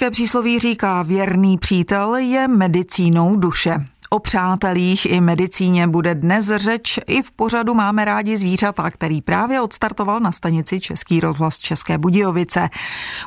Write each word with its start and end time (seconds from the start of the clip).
Latinské 0.00 0.10
přísloví 0.10 0.58
říká, 0.58 1.02
věrný 1.02 1.58
přítel 1.58 2.16
je 2.16 2.48
medicínou 2.48 3.36
duše. 3.36 3.86
O 4.12 4.18
přátelích 4.18 5.06
i 5.06 5.20
medicíně 5.20 5.86
bude 5.86 6.14
dnes 6.14 6.50
řeč. 6.56 6.98
I 7.06 7.22
v 7.22 7.30
pořadu 7.30 7.74
máme 7.74 8.04
rádi 8.04 8.36
zvířata, 8.36 8.90
který 8.90 9.22
právě 9.22 9.60
odstartoval 9.60 10.20
na 10.20 10.32
stanici 10.32 10.80
Český 10.80 11.20
rozhlas 11.20 11.58
České 11.58 11.98
Budějovice. 11.98 12.68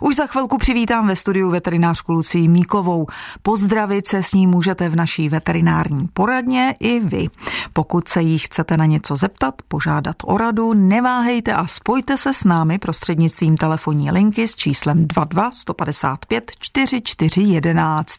Už 0.01 0.15
za 0.15 0.27
chvilku 0.27 0.57
přivítám 0.57 1.07
ve 1.07 1.15
studiu 1.15 1.49
veterinářku 1.49 2.11
Lucii 2.11 2.47
Míkovou. 2.47 3.07
Pozdravit 3.41 4.07
se 4.07 4.23
s 4.23 4.33
ní 4.33 4.47
můžete 4.47 4.89
v 4.89 4.95
naší 4.95 5.29
veterinární 5.29 6.07
poradně 6.13 6.75
i 6.79 6.99
vy. 6.99 7.27
Pokud 7.73 8.07
se 8.07 8.21
jí 8.21 8.37
chcete 8.37 8.77
na 8.77 8.85
něco 8.85 9.15
zeptat, 9.15 9.55
požádat 9.67 10.15
o 10.25 10.37
radu, 10.37 10.73
neváhejte 10.73 11.53
a 11.53 11.67
spojte 11.67 12.17
se 12.17 12.33
s 12.33 12.43
námi 12.43 12.79
prostřednictvím 12.79 13.57
telefonní 13.57 14.11
linky 14.11 14.47
s 14.47 14.55
číslem 14.55 15.07
22 15.07 15.51
155 15.51 16.51
4411. 16.59 18.17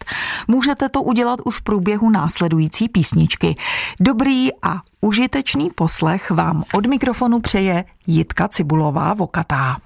Můžete 0.48 0.88
to 0.88 1.02
udělat 1.02 1.41
už 1.44 1.58
v 1.58 1.62
průběhu 1.62 2.10
následující 2.10 2.53
následující 2.54 2.88
písničky. 2.88 3.55
Dobrý 4.00 4.48
a 4.62 4.80
užitečný 5.00 5.70
poslech 5.74 6.30
vám 6.30 6.64
od 6.74 6.86
mikrofonu 6.86 7.41
přeje 7.41 7.84
Jitka 8.06 8.48
Cibulová 8.48 9.14
Vokatá. 9.14 9.77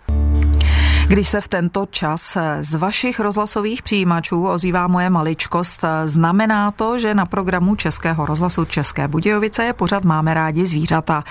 Když 1.08 1.28
se 1.28 1.40
v 1.40 1.48
tento 1.48 1.86
čas 1.86 2.36
z 2.60 2.74
vašich 2.74 3.20
rozhlasových 3.20 3.82
přijímačů 3.82 4.46
ozývá 4.46 4.86
moje 4.86 5.10
maličkost, 5.10 5.84
znamená 6.04 6.70
to, 6.70 6.98
že 6.98 7.14
na 7.14 7.26
programu 7.26 7.74
Českého 7.74 8.26
rozhlasu 8.26 8.64
České 8.64 9.08
Budějovice 9.08 9.64
je 9.64 9.72
pořád 9.72 10.04
Máme 10.04 10.34
rádi 10.34 10.66
zvířata. 10.66 11.24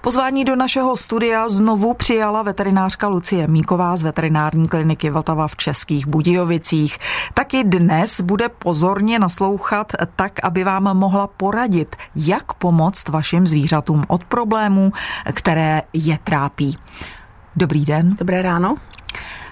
Pozvání 0.00 0.44
do 0.44 0.56
našeho 0.56 0.96
studia 0.96 1.48
znovu 1.48 1.94
přijala 1.94 2.42
veterinářka 2.42 3.08
Lucie 3.08 3.48
Míková 3.48 3.96
z 3.96 4.02
veterinární 4.02 4.68
kliniky 4.68 5.10
Vltava 5.10 5.48
v 5.48 5.56
Českých 5.56 6.06
Budějovicích. 6.06 6.98
Taky 7.34 7.64
dnes 7.64 8.20
bude 8.20 8.48
pozorně 8.48 9.18
naslouchat 9.18 9.92
tak, 10.16 10.32
aby 10.42 10.64
vám 10.64 10.96
mohla 10.96 11.26
poradit, 11.26 11.96
jak 12.16 12.54
pomoct 12.54 13.08
vašim 13.08 13.46
zvířatům 13.46 14.04
od 14.08 14.24
problémů, 14.24 14.92
které 15.32 15.82
je 15.92 16.18
trápí. 16.24 16.78
Dobrý 17.56 17.84
den. 17.84 18.14
Dobré 18.18 18.42
ráno. 18.42 18.76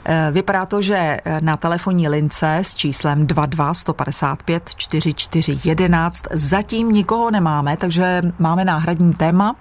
Eh, 0.05 0.29
vypadá 0.31 0.67
to, 0.67 0.83
že 0.83 0.97
eh, 0.97 1.41
na 1.41 1.57
telefonní 1.57 2.09
lince 2.09 2.57
s 2.57 2.75
číslem 2.75 3.27
22 3.27 3.75
155 3.75 4.75
44 4.75 5.59
11 5.65 6.23
zatím 6.31 6.93
nikoho 6.93 7.31
nemáme, 7.31 7.77
takže 7.77 8.23
máme 8.39 8.65
náhradní 8.65 9.13
téma 9.13 9.57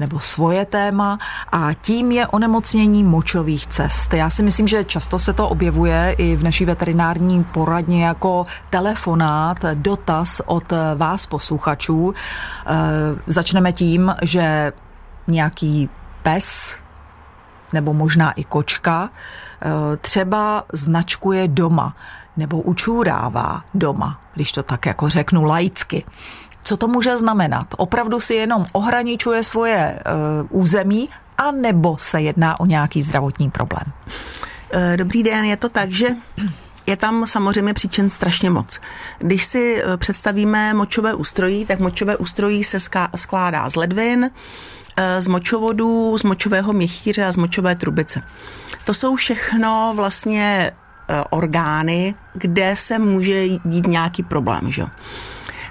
nebo 0.00 0.20
svoje 0.20 0.64
téma 0.64 1.18
a 1.52 1.72
tím 1.72 2.12
je 2.12 2.26
onemocnění 2.26 3.04
močových 3.04 3.66
cest. 3.66 4.14
Já 4.14 4.30
si 4.30 4.42
myslím, 4.42 4.68
že 4.68 4.84
často 4.84 5.18
se 5.18 5.32
to 5.32 5.48
objevuje 5.48 6.14
i 6.18 6.36
v 6.36 6.42
naší 6.42 6.64
veterinární 6.64 7.44
poradně 7.44 8.04
jako 8.04 8.46
telefonát, 8.70 9.58
dotaz 9.74 10.40
od 10.46 10.72
vás 10.96 11.26
posluchačů. 11.26 12.14
Eh, 12.14 12.72
začneme 13.26 13.72
tím, 13.72 14.14
že 14.22 14.72
nějaký 15.26 15.88
pes, 16.22 16.76
nebo 17.72 17.94
možná 17.94 18.32
i 18.32 18.44
kočka, 18.44 19.10
eh, 19.10 19.96
třeba 19.96 20.64
značkuje 20.72 21.48
doma 21.48 21.96
nebo 22.36 22.60
učůrává 22.60 23.64
doma, 23.74 24.20
když 24.34 24.52
to 24.52 24.62
tak 24.62 24.86
jako 24.86 25.08
řeknu 25.08 25.44
laicky. 25.44 26.04
Co 26.62 26.76
to 26.76 26.88
může 26.88 27.18
znamenat? 27.18 27.66
Opravdu 27.76 28.20
si 28.20 28.34
jenom 28.34 28.64
ohraničuje 28.72 29.42
svoje 29.42 30.02
uh, 30.50 30.60
území, 30.60 31.08
a 31.38 31.50
nebo 31.50 31.96
se 31.98 32.20
jedná 32.20 32.60
o 32.60 32.66
nějaký 32.66 33.02
zdravotní 33.02 33.50
problém? 33.50 33.92
Eh, 34.72 34.96
dobrý 34.96 35.22
den, 35.22 35.44
je 35.44 35.56
to 35.56 35.68
tak, 35.68 35.90
že 35.90 36.08
je 36.86 36.96
tam 36.96 37.26
samozřejmě 37.26 37.74
příčin 37.74 38.10
strašně 38.10 38.50
moc. 38.50 38.80
Když 39.18 39.44
si 39.44 39.82
představíme 39.96 40.74
močové 40.74 41.14
ústrojí, 41.14 41.66
tak 41.66 41.80
močové 41.80 42.16
ústrojí 42.16 42.64
se 42.64 42.78
skládá 43.16 43.70
z 43.70 43.76
ledvin, 43.76 44.30
z 45.18 45.26
močovodů, 45.26 46.18
z 46.18 46.22
močového 46.22 46.72
měchýře 46.72 47.24
a 47.24 47.32
z 47.32 47.36
močové 47.36 47.74
trubice. 47.74 48.22
To 48.84 48.94
jsou 48.94 49.16
všechno 49.16 49.92
vlastně 49.96 50.42
e, 50.42 50.72
orgány, 51.30 52.14
kde 52.34 52.76
se 52.76 52.98
může 52.98 53.48
dít 53.48 53.86
nějaký 53.86 54.22
problém. 54.22 54.72
Že? 54.72 54.82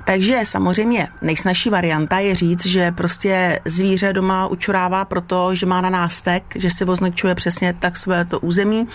Takže 0.08 0.40
samozřejmě 0.44 1.08
nejsnažší 1.22 1.70
varianta 1.70 2.20
je 2.20 2.36
říct, 2.36 2.66
že 2.66 2.92
prostě 2.92 3.60
zvíře 3.66 4.14
doma 4.14 4.48
učurává 4.48 5.06
proto, 5.06 5.56
že 5.56 5.66
má 5.66 5.82
na 5.82 5.90
nástek, 5.90 6.44
že 6.56 6.70
si 6.70 6.86
označuje 6.86 7.36
přesně 7.36 7.74
tak 7.74 7.98
své 7.98 8.26
to 8.26 8.40
území 8.40 8.88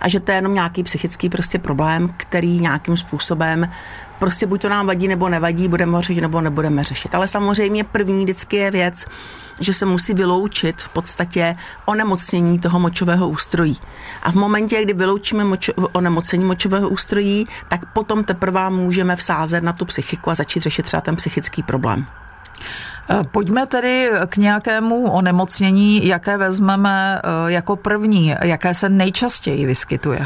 a 0.00 0.08
že 0.08 0.20
to 0.20 0.32
je 0.32 0.38
jenom 0.38 0.54
nějaký 0.54 0.82
psychický 0.82 1.28
prostě 1.28 1.58
problém, 1.58 2.14
který 2.16 2.60
nějakým 2.60 2.96
způsobem 2.96 3.68
prostě 4.24 4.46
buď 4.46 4.62
to 4.62 4.68
nám 4.68 4.86
vadí 4.86 5.08
nebo 5.08 5.28
nevadí, 5.28 5.68
budeme 5.68 5.92
ho 5.92 6.00
řešit 6.00 6.20
nebo 6.20 6.40
nebudeme 6.40 6.82
řešit. 6.82 7.14
Ale 7.14 7.28
samozřejmě 7.28 7.84
první 7.84 8.24
vždycky 8.24 8.56
je 8.56 8.70
věc, 8.70 9.04
že 9.60 9.72
se 9.72 9.86
musí 9.86 10.14
vyloučit 10.14 10.82
v 10.82 10.88
podstatě 10.88 11.56
onemocnění 11.84 12.58
toho 12.58 12.80
močového 12.80 13.28
ústrojí. 13.28 13.76
A 14.22 14.32
v 14.32 14.34
momentě, 14.34 14.82
kdy 14.82 14.92
vyloučíme 14.92 15.44
močo, 15.44 15.72
onemocnění 15.92 16.44
močového 16.44 16.88
ústrojí, 16.88 17.46
tak 17.68 17.92
potom 17.92 18.24
teprve 18.24 18.70
můžeme 18.70 19.16
vsázet 19.16 19.64
na 19.64 19.72
tu 19.72 19.84
psychiku 19.84 20.30
a 20.30 20.34
začít 20.34 20.62
řešit 20.62 20.82
třeba 20.82 21.00
ten 21.00 21.16
psychický 21.16 21.62
problém. 21.62 22.06
Eh, 23.10 23.20
pojďme 23.30 23.66
tedy 23.66 24.08
k 24.28 24.36
nějakému 24.36 25.10
onemocnění, 25.10 26.06
jaké 26.06 26.36
vezmeme 26.36 27.20
eh, 27.24 27.52
jako 27.52 27.76
první, 27.76 28.34
jaké 28.42 28.74
se 28.74 28.88
nejčastěji 28.88 29.66
vyskytuje. 29.66 30.20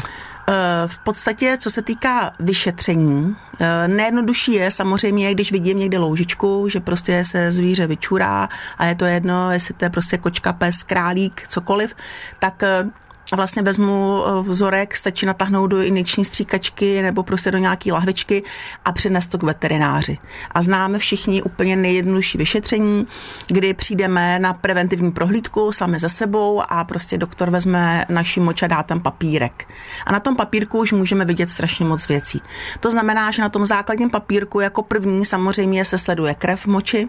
Eh, 0.49 0.87
v 0.87 0.99
podstatě, 0.99 1.57
co 1.59 1.69
se 1.69 1.81
týká 1.81 2.33
vyšetření, 2.39 3.35
eh, 3.59 3.87
nejjednodušší 3.87 4.53
je 4.53 4.71
samozřejmě, 4.71 5.33
když 5.33 5.51
vidím 5.51 5.79
někde 5.79 5.97
loužičku, 5.97 6.69
že 6.69 6.79
prostě 6.79 7.23
se 7.23 7.51
zvíře 7.51 7.87
vyčurá 7.87 8.49
a 8.77 8.85
je 8.85 8.95
to 8.95 9.05
jedno, 9.05 9.51
jestli 9.51 9.73
to 9.73 9.85
je 9.85 9.89
prostě 9.89 10.17
kočka, 10.17 10.53
pes, 10.53 10.83
králík, 10.83 11.43
cokoliv, 11.47 11.95
tak 12.39 12.63
eh, 12.63 12.89
vlastně 13.35 13.61
vezmu 13.61 14.23
eh, 14.25 14.49
vzorek, 14.49 14.95
stačí 14.95 15.25
natáhnout 15.25 15.67
do 15.67 15.81
injekční 15.81 16.25
stříkačky 16.25 17.01
nebo 17.01 17.23
prostě 17.23 17.51
do 17.51 17.57
nějaké 17.57 17.93
lahvičky 17.93 18.43
a 18.85 18.91
přines 18.91 19.27
to 19.27 19.37
k 19.37 19.43
veterináři. 19.43 20.17
A 20.51 20.61
známe 20.61 20.99
všichni 20.99 21.43
úplně 21.43 21.75
nejjednodušší 21.75 22.37
vyšetření, 22.37 23.07
kdy 23.47 23.73
přijdeme 23.73 24.39
na 24.39 24.53
preventivní 24.53 25.11
prohlídku 25.11 25.71
sami 25.71 25.99
za 25.99 26.09
sebou 26.09 26.61
a 26.69 26.83
prostě 26.83 27.17
doktor 27.17 27.49
vezme 27.49 28.05
naši 28.09 28.39
moč 28.39 28.63
a 28.63 28.67
dá 28.67 28.83
tam 28.83 28.99
papírek. 28.99 29.67
A 30.05 30.11
na 30.11 30.19
tom 30.19 30.35
papírku 30.35 30.79
už 30.79 30.91
můžeme 30.91 31.25
vidět 31.25 31.49
strašně 31.49 31.85
moc 31.85 32.07
věcí. 32.07 32.41
To 32.79 32.91
znamená, 32.91 33.31
že 33.31 33.41
na 33.41 33.49
tom 33.49 33.65
základním 33.65 34.09
papírku 34.09 34.59
jako 34.59 34.83
první 34.83 35.25
samozřejmě 35.25 35.85
se 35.85 35.97
sleduje 35.97 36.33
krev 36.33 36.65
moči, 36.65 37.07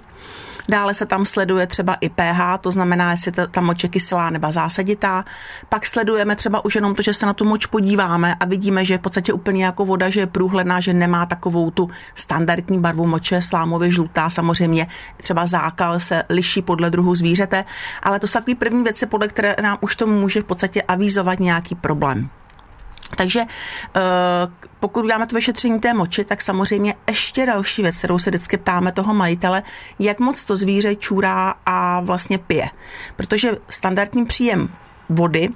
dále 0.70 0.94
se 0.94 1.06
tam 1.06 1.24
sleduje 1.24 1.66
třeba 1.66 1.94
i 2.00 2.08
pH, 2.08 2.58
to 2.60 2.70
znamená, 2.70 3.10
jestli 3.10 3.32
ta 3.50 3.60
moč 3.60 3.82
je 3.82 3.88
kyselá 3.88 4.30
nebo 4.30 4.52
zásaditá, 4.52 5.24
pak 5.68 5.86
sleduje 5.86 6.10
sledujeme 6.10 6.36
třeba 6.36 6.64
už 6.64 6.74
jenom 6.74 6.94
to, 6.94 7.02
že 7.02 7.14
se 7.14 7.26
na 7.26 7.32
tu 7.32 7.44
moč 7.44 7.66
podíváme 7.66 8.34
a 8.34 8.44
vidíme, 8.44 8.84
že 8.84 8.94
je 8.94 8.98
v 8.98 9.00
podstatě 9.00 9.32
úplně 9.32 9.64
jako 9.64 9.84
voda, 9.84 10.10
že 10.10 10.20
je 10.20 10.26
průhledná, 10.26 10.80
že 10.80 10.92
nemá 10.92 11.26
takovou 11.26 11.70
tu 11.70 11.90
standardní 12.14 12.80
barvu 12.80 13.06
moče, 13.06 13.42
slámově 13.42 13.90
žlutá, 13.90 14.30
samozřejmě 14.30 14.86
třeba 15.16 15.46
zákal 15.46 16.00
se 16.00 16.22
liší 16.28 16.62
podle 16.62 16.90
druhu 16.90 17.14
zvířete, 17.14 17.64
ale 18.02 18.20
to 18.20 18.26
jsou 18.26 18.38
takové 18.38 18.54
první 18.54 18.82
věci, 18.82 19.06
podle 19.06 19.28
které 19.28 19.56
nám 19.62 19.78
už 19.80 19.96
to 19.96 20.06
může 20.06 20.40
v 20.40 20.44
podstatě 20.44 20.82
avizovat 20.82 21.40
nějaký 21.40 21.74
problém. 21.74 22.28
Takže 23.16 23.40
eh, 23.40 24.00
pokud 24.80 25.04
uděláme 25.04 25.26
to 25.26 25.36
vyšetření 25.36 25.80
té 25.80 25.94
moči, 25.94 26.24
tak 26.24 26.42
samozřejmě 26.42 26.94
ještě 27.08 27.46
další 27.46 27.82
věc, 27.82 27.98
kterou 27.98 28.18
se 28.18 28.30
vždycky 28.30 28.56
ptáme 28.56 28.92
toho 28.92 29.14
majitele, 29.14 29.62
jak 29.98 30.20
moc 30.20 30.44
to 30.44 30.56
zvíře 30.56 30.94
čůrá 30.94 31.54
a 31.66 32.00
vlastně 32.00 32.38
pije. 32.38 32.66
Protože 33.16 33.56
standardní 33.68 34.26
příjem 34.26 34.68
vody 35.08 35.48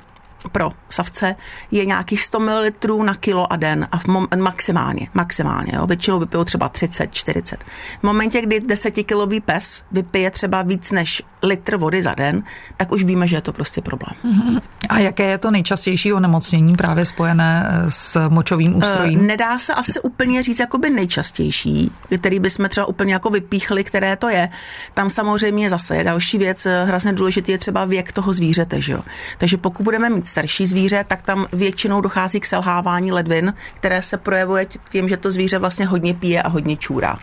pro 0.49 0.71
savce 0.91 1.37
je 1.71 1.85
nějakých 1.85 2.21
100 2.21 2.41
ml 2.41 3.05
na 3.05 3.15
kilo 3.15 3.53
a 3.53 3.57
den 3.57 3.89
a 3.93 3.99
v 3.99 4.05
mom- 4.05 4.43
maximálně, 4.43 5.09
maximálně, 5.15 5.73
jo. 5.75 5.87
většinou 5.87 6.19
vypijou 6.19 6.45
třeba 6.45 6.69
30, 6.69 7.15
40. 7.15 7.65
V 8.01 8.03
momentě, 8.03 8.43
kdy 8.43 8.61
10-kilový 8.61 9.41
pes 9.41 9.85
vypije 9.93 10.31
třeba 10.31 10.63
víc 10.63 10.91
než 10.91 11.23
litr 11.43 11.77
vody 11.77 12.03
za 12.03 12.15
den, 12.15 12.43
tak 12.77 12.93
už 12.93 13.05
víme, 13.05 13.29
že 13.29 13.37
je 13.37 13.41
to 13.41 13.53
prostě 13.53 13.81
problém. 13.81 14.15
A 14.89 14.99
jaké 14.99 15.31
je 15.31 15.39
to 15.39 15.51
nejčastější 15.51 16.13
onemocnění 16.13 16.77
právě 16.77 17.05
spojené 17.05 17.67
eh, 17.69 17.91
s 17.91 18.29
močovým 18.29 18.73
eh, 18.73 18.77
ústrojím? 18.77 19.27
Nedá 19.27 19.59
se 19.59 19.75
asi 19.75 20.01
úplně 20.01 20.43
říct 20.43 20.61
jakoby 20.61 20.91
nejčastější, 20.91 21.91
který 22.19 22.41
bychom 22.41 22.69
třeba 22.69 22.87
úplně 22.87 23.13
jako 23.13 23.31
vypíchli, 23.31 23.85
které 23.85 24.17
to 24.17 24.29
je. 24.29 24.49
Tam 24.95 25.11
samozřejmě 25.11 25.71
zase 25.71 25.97
je 25.97 26.05
další 26.05 26.39
věc, 26.39 26.67
eh, 26.67 26.85
hrozně 26.85 27.13
důležitý 27.13 27.53
je 27.53 27.59
třeba 27.59 27.85
věk 27.85 28.13
toho 28.13 28.33
zvířete, 28.33 28.81
že 28.81 28.93
jo. 28.93 29.01
Takže 29.39 29.57
pokud 29.57 29.83
budeme 29.83 30.11
mít 30.11 30.27
starší 30.35 30.67
zvíře, 30.67 31.05
tak 31.09 31.23
tam 31.23 31.47
většinou 31.53 32.01
dochází 32.01 32.41
k 32.41 32.45
selhávání 32.45 33.13
ledvin, 33.13 33.55
které 33.75 34.03
se 34.03 34.19
projevuje 34.19 34.67
tím, 34.91 35.09
že 35.09 35.17
to 35.17 35.31
zvíře 35.31 35.59
vlastně 35.59 35.87
hodně 35.87 36.15
pije 36.15 36.43
a 36.43 36.49
hodně 36.49 36.77
čůrá. 36.77 37.15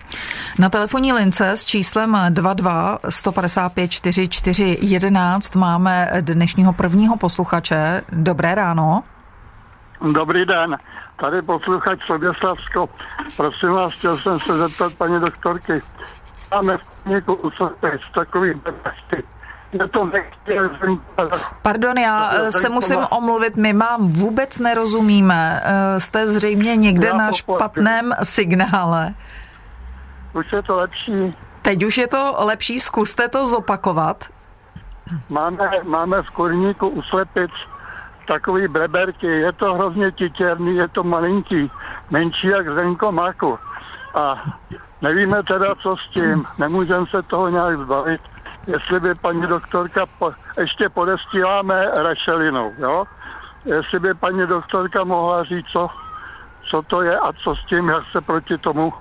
Na 0.60 0.70
telefonní 0.70 1.14
lince 1.14 1.50
s 1.52 1.66
číslem 1.66 2.18
22 2.30 3.00
155 3.10 3.92
44 3.92 4.78
11 4.82 5.56
máme 5.56 6.08
dnešního 6.22 6.74
prvního 6.74 7.18
posluchače. 7.18 8.02
Dobré 8.12 8.56
ráno. 8.56 9.04
Dobrý 10.14 10.46
den. 10.46 10.78
Tady 11.20 11.42
posluchač 11.42 12.00
Soběslavsko. 12.08 12.90
Prosím 13.38 13.70
vás, 13.70 13.94
chtěl 13.94 14.18
jsem 14.18 14.40
se 14.40 14.58
zeptat 14.58 14.96
paní 14.96 15.20
doktorky. 15.20 15.74
Máme 16.52 16.78
v 16.78 17.06
někoho 17.06 17.38
uslepec 17.38 18.02
takový 18.16 18.54
bezpečný. 18.54 19.24
Pardon, 21.62 21.98
já 21.98 22.32
eh, 22.34 22.52
se 22.52 22.70
musím 22.70 23.00
omluvit, 23.12 23.56
my 23.56 23.74
vám 23.74 24.10
vůbec 24.10 24.60
nerozumíme. 24.60 25.62
Eh, 25.64 26.00
jste 26.00 26.28
zřejmě 26.28 26.76
někde 26.76 27.14
na 27.14 27.32
špatném 27.32 28.14
signále. 28.24 29.14
Už 30.34 30.52
je 30.52 30.62
to 30.64 30.76
lepší. 30.76 31.32
Teď 31.62 31.84
už 31.84 31.98
je 31.98 32.08
to 32.08 32.36
lepší, 32.40 32.80
zkuste 32.80 33.30
to 33.30 33.46
zopakovat. 33.46 34.26
Máme, 35.30 35.70
máme 35.84 36.24
v 36.24 36.30
kurníku 36.30 36.88
u 36.88 37.02
slepic 37.02 37.52
takový 38.28 38.68
breberky, 38.68 39.28
je 39.28 39.52
to 39.52 39.74
hrozně 39.74 40.12
titěrný, 40.12 40.76
je 40.76 40.88
to 40.88 41.04
malinký, 41.04 41.72
menší 42.10 42.48
jak 42.48 42.74
zrnko 42.74 43.12
maku. 43.12 43.60
A 44.16 44.44
nevíme 45.02 45.44
teda, 45.44 45.76
co 45.76 45.96
s 45.96 46.14
tím, 46.14 46.44
nemůžeme 46.58 47.06
se 47.06 47.22
toho 47.22 47.50
nějak 47.50 47.80
zbavit, 47.80 48.22
jestli 48.68 49.00
by 49.00 49.16
paní 49.16 49.42
doktorka, 49.48 50.06
po, 50.20 50.34
ještě 50.60 50.90
podestíláme 50.90 51.86
rašelinou, 51.98 52.74
jo? 52.78 53.04
Jestli 53.66 54.00
by 54.00 54.14
paní 54.14 54.48
doktorka 54.48 55.04
mohla 55.04 55.44
říct, 55.44 55.66
co, 55.72 55.88
co 56.70 56.82
to 56.82 57.02
je 57.02 57.20
a 57.20 57.34
co 57.34 57.56
s 57.56 57.66
tím, 57.66 57.90
jak 57.90 58.04
se 58.12 58.22
proti 58.22 58.58
tomu 58.58 58.94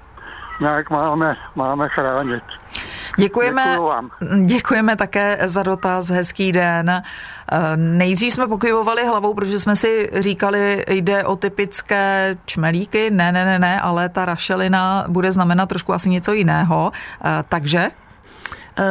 nějak 0.60 0.90
máme, 0.90 1.36
máme 1.54 1.88
chránit. 1.88 2.42
Děkujeme, 3.18 3.78
děkujeme 4.44 4.96
také 4.96 5.38
za 5.44 5.62
dotaz, 5.62 6.08
hezký 6.08 6.52
den. 6.52 6.90
Eh, 6.90 7.76
nejdřív 7.76 8.32
jsme 8.32 8.46
pokyvovali 8.46 9.06
hlavou, 9.06 9.34
protože 9.34 9.58
jsme 9.58 9.76
si 9.76 10.10
říkali, 10.14 10.84
jde 10.88 11.24
o 11.24 11.36
typické 11.36 12.36
čmelíky, 12.44 13.10
ne, 13.10 13.32
ne, 13.32 13.44
ne, 13.44 13.58
ne, 13.58 13.80
ale 13.80 14.08
ta 14.08 14.24
rašelina 14.24 15.04
bude 15.08 15.32
znamenat 15.32 15.68
trošku 15.68 15.92
asi 15.92 16.10
něco 16.10 16.32
jiného. 16.32 16.92
Eh, 17.24 17.44
takže 17.48 17.90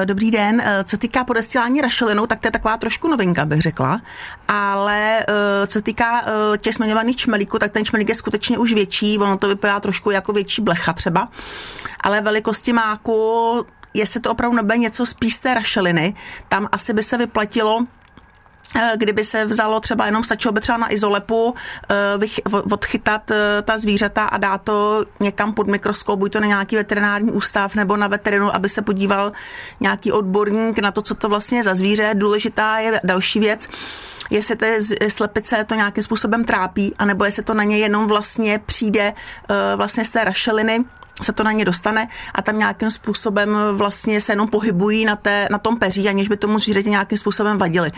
dobrý 0.05 0.31
den. 0.31 0.61
Eh, 0.65 0.83
co 0.83 0.97
týká 0.97 1.23
podestilání 1.23 1.81
rašelinou, 1.81 2.25
tak 2.25 2.39
to 2.39 2.47
je 2.47 2.51
taková 2.51 2.77
trošku 2.77 3.07
novinka, 3.07 3.45
bych 3.45 3.61
řekla. 3.61 4.01
Ale 4.47 5.19
eh, 5.19 5.67
co 5.67 5.81
týká 5.81 6.25
těch 6.57 6.75
zmiňovaných 6.75 7.15
čmelíků, 7.15 7.59
tak 7.59 7.71
ten 7.71 7.85
čmelík 7.85 8.09
je 8.09 8.15
skutečně 8.15 8.57
už 8.57 8.73
větší. 8.73 9.17
Ono 9.17 9.37
to 9.37 9.47
vypadá 9.47 9.79
trošku 9.79 10.11
jako 10.11 10.33
větší 10.33 10.61
blecha 10.61 10.93
třeba. 10.93 11.29
Ale 12.01 12.21
velikosti 12.21 12.73
máku 12.73 13.65
jestli 13.93 14.19
to 14.19 14.31
opravdu 14.31 14.55
nebude 14.55 14.77
něco 14.77 15.05
spíš 15.05 15.35
z 15.35 15.39
té 15.39 15.53
rašeliny, 15.53 16.15
tam 16.47 16.67
asi 16.71 16.93
by 16.93 17.03
se 17.03 17.17
vyplatilo 17.17 17.79
Eh, 17.81 17.98
kdyby 18.95 19.25
se 19.25 19.45
vzalo 19.45 19.79
třeba 19.79 20.05
jenom 20.05 20.23
stačilo 20.23 20.51
by 20.51 20.59
třeba 20.61 20.77
na 20.77 20.93
izolepu 20.93 21.55
uh, 22.51 22.61
odchytat 22.71 23.31
uh, 23.31 23.37
ta 23.63 23.77
zvířata 23.77 24.23
a 24.23 24.37
dát 24.37 24.61
to 24.61 25.05
někam 25.19 25.53
pod 25.53 25.67
mikroskop, 25.67 26.19
buď 26.19 26.31
to 26.31 26.39
na 26.39 26.47
nějaký 26.47 26.75
veterinární 26.75 27.31
ústav 27.31 27.75
nebo 27.75 27.97
na 27.97 28.07
veterinu, 28.07 28.55
aby 28.55 28.69
se 28.69 28.81
podíval 28.81 29.31
nějaký 29.79 30.11
odborník 30.11 30.79
na 30.79 30.91
to, 30.91 31.01
co 31.01 31.15
to 31.15 31.29
vlastně 31.29 31.57
je 31.57 31.63
za 31.63 31.75
zvíře. 31.75 32.11
Důležitá 32.13 32.77
je 32.77 33.01
další 33.03 33.39
věc, 33.39 33.67
jestli 34.29 34.55
té 34.55 34.77
slepice 35.07 35.63
to 35.63 35.75
nějakým 35.75 36.03
způsobem 36.03 36.45
trápí, 36.45 36.93
anebo 36.97 37.25
jestli 37.25 37.43
to 37.43 37.53
na 37.53 37.63
ně 37.63 37.77
jenom 37.77 38.07
vlastně 38.07 38.59
přijde 38.65 39.13
vlastně 39.75 40.05
z 40.05 40.09
té 40.09 40.23
rašeliny, 40.23 40.83
se 41.21 41.33
to 41.33 41.43
na 41.43 41.51
ně 41.51 41.65
dostane 41.65 42.07
a 42.33 42.41
tam 42.41 42.59
nějakým 42.59 42.91
způsobem 42.91 43.57
vlastně 43.71 44.21
se 44.21 44.31
jenom 44.31 44.47
pohybují 44.47 45.05
na, 45.05 45.15
té, 45.15 45.47
na 45.51 45.57
tom 45.57 45.77
peří, 45.77 46.09
aniž 46.09 46.27
by 46.27 46.37
tomu 46.37 46.59
zvířeti 46.59 46.89
nějakým 46.89 47.17
způsobem 47.17 47.57
vadili. 47.57 47.91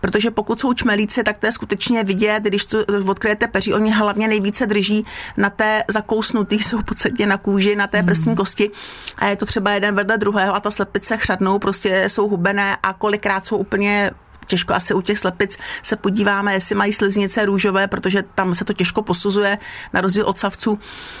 Protože 0.00 0.30
pokud 0.30 0.60
jsou 0.60 0.72
čmelíci, 0.72 1.24
tak 1.24 1.38
to 1.38 1.46
je 1.46 1.52
skutečně 1.52 2.04
vidět, 2.04 2.42
když 2.42 2.66
to 2.66 2.78
odkryjete 3.06 3.46
peří, 3.46 3.74
oni 3.74 3.92
hlavně 3.92 4.28
nejvíce 4.28 4.66
drží 4.66 5.04
na 5.36 5.50
té 5.50 5.84
zakousnutý, 5.88 6.58
jsou 6.62 6.78
v 6.78 6.84
podstatě 6.84 7.26
na 7.26 7.36
kůži, 7.36 7.76
na 7.76 7.86
té 7.86 8.02
prsní 8.02 8.36
kosti 8.36 8.70
a 9.16 9.26
je 9.26 9.36
to 9.36 9.46
třeba 9.46 9.70
jeden 9.70 9.94
vedle 9.94 10.18
druhého 10.18 10.54
a 10.54 10.60
ta 10.60 10.70
slepice 10.70 11.16
chřadnou, 11.16 11.58
prostě 11.58 12.04
jsou 12.08 12.28
hubené 12.28 12.76
a 12.82 12.92
kolikrát 12.92 13.46
jsou 13.46 13.56
úplně 13.56 14.10
těžko 14.48 14.74
asi 14.74 14.94
u 14.94 15.00
těch 15.00 15.18
slepic 15.18 15.58
se 15.82 15.96
podíváme, 15.96 16.54
jestli 16.54 16.74
mají 16.74 16.92
sliznice 16.92 17.44
růžové, 17.44 17.86
protože 17.86 18.22
tam 18.22 18.54
se 18.54 18.64
to 18.64 18.72
těžko 18.72 19.02
posuzuje, 19.02 19.58
na 19.92 20.00
rozdíl 20.00 20.26
od 20.26 20.38
savců. 20.38 20.78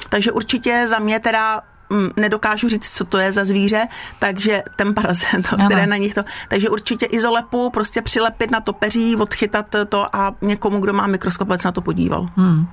Takže 0.08 0.32
určitě 0.32 0.84
za 0.88 0.98
mě 0.98 1.20
teda 1.20 1.62
Mm, 1.90 2.10
nedokážu 2.16 2.68
říct, 2.68 2.90
co 2.90 3.04
to 3.04 3.18
je 3.18 3.32
za 3.32 3.44
zvíře, 3.44 3.86
takže 4.18 4.62
ten 4.76 4.94
parazit, 4.94 5.48
které 5.66 5.86
na 5.86 5.96
nich 5.96 6.14
to. 6.14 6.22
Takže 6.48 6.68
určitě 6.68 7.06
izolepu 7.06 7.70
prostě 7.70 8.02
přilepit 8.02 8.50
na 8.50 8.60
to 8.60 8.72
peří, 8.72 9.16
odchytat 9.16 9.66
to 9.88 10.16
a 10.16 10.34
někomu, 10.40 10.80
kdo 10.80 10.92
má 10.92 11.06
mikroskop, 11.06 11.48
se 11.60 11.68
na 11.68 11.72
to 11.72 11.80
podíval. 11.80 12.28
Hmm. 12.36 12.66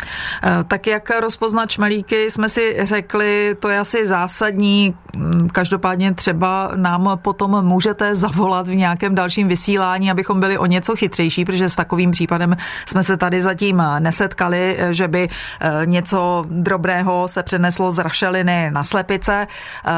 E, 0.44 0.64
tak 0.64 0.88
jak 0.88 1.10
rozpoznat 1.20 1.72
čmelíky, 1.72 2.32
jsme 2.32 2.50
si 2.50 2.78
řekli, 2.80 3.56
to 3.60 3.70
je 3.70 3.80
asi 3.80 4.08
zásadní. 4.08 4.96
Mm, 5.16 5.50
každopádně 5.50 6.14
třeba 6.14 6.72
nám 6.76 7.10
potom 7.22 7.66
můžete 7.66 8.16
zavolat 8.16 8.68
v 8.68 8.76
nějakém 8.76 9.16
dalším 9.16 9.48
vysílání, 9.48 10.12
abychom 10.12 10.40
byli 10.40 10.58
o 10.58 10.66
něco 10.66 10.96
chytřejší, 10.96 11.46
protože 11.46 11.70
s 11.70 11.76
takovým 11.76 12.12
případem 12.12 12.56
jsme 12.86 13.04
se 13.04 13.18
tady 13.18 13.42
zatím 13.42 13.84
nesetkali, 14.00 14.78
že 14.92 15.08
by 15.08 15.30
e, 15.60 15.86
něco 15.86 16.46
drobného 16.50 17.28
se 17.28 17.44
přeneslo 17.44 17.92
z 17.92 18.00
rašeliny 18.00 18.72
na 18.72 18.84
slep 18.84 19.05
slepice. 19.06 19.48
Eh, 19.48 19.92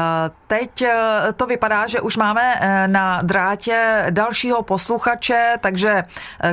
teď 0.46 0.82
eh, 0.82 1.32
to 1.36 1.46
vypadá, 1.46 1.86
že 1.86 2.00
už 2.00 2.16
máme 2.16 2.54
eh, 2.60 2.88
na 2.88 3.22
drátě 3.22 4.06
dalšího 4.10 4.62
posluchače, 4.62 5.56
takže 5.60 6.04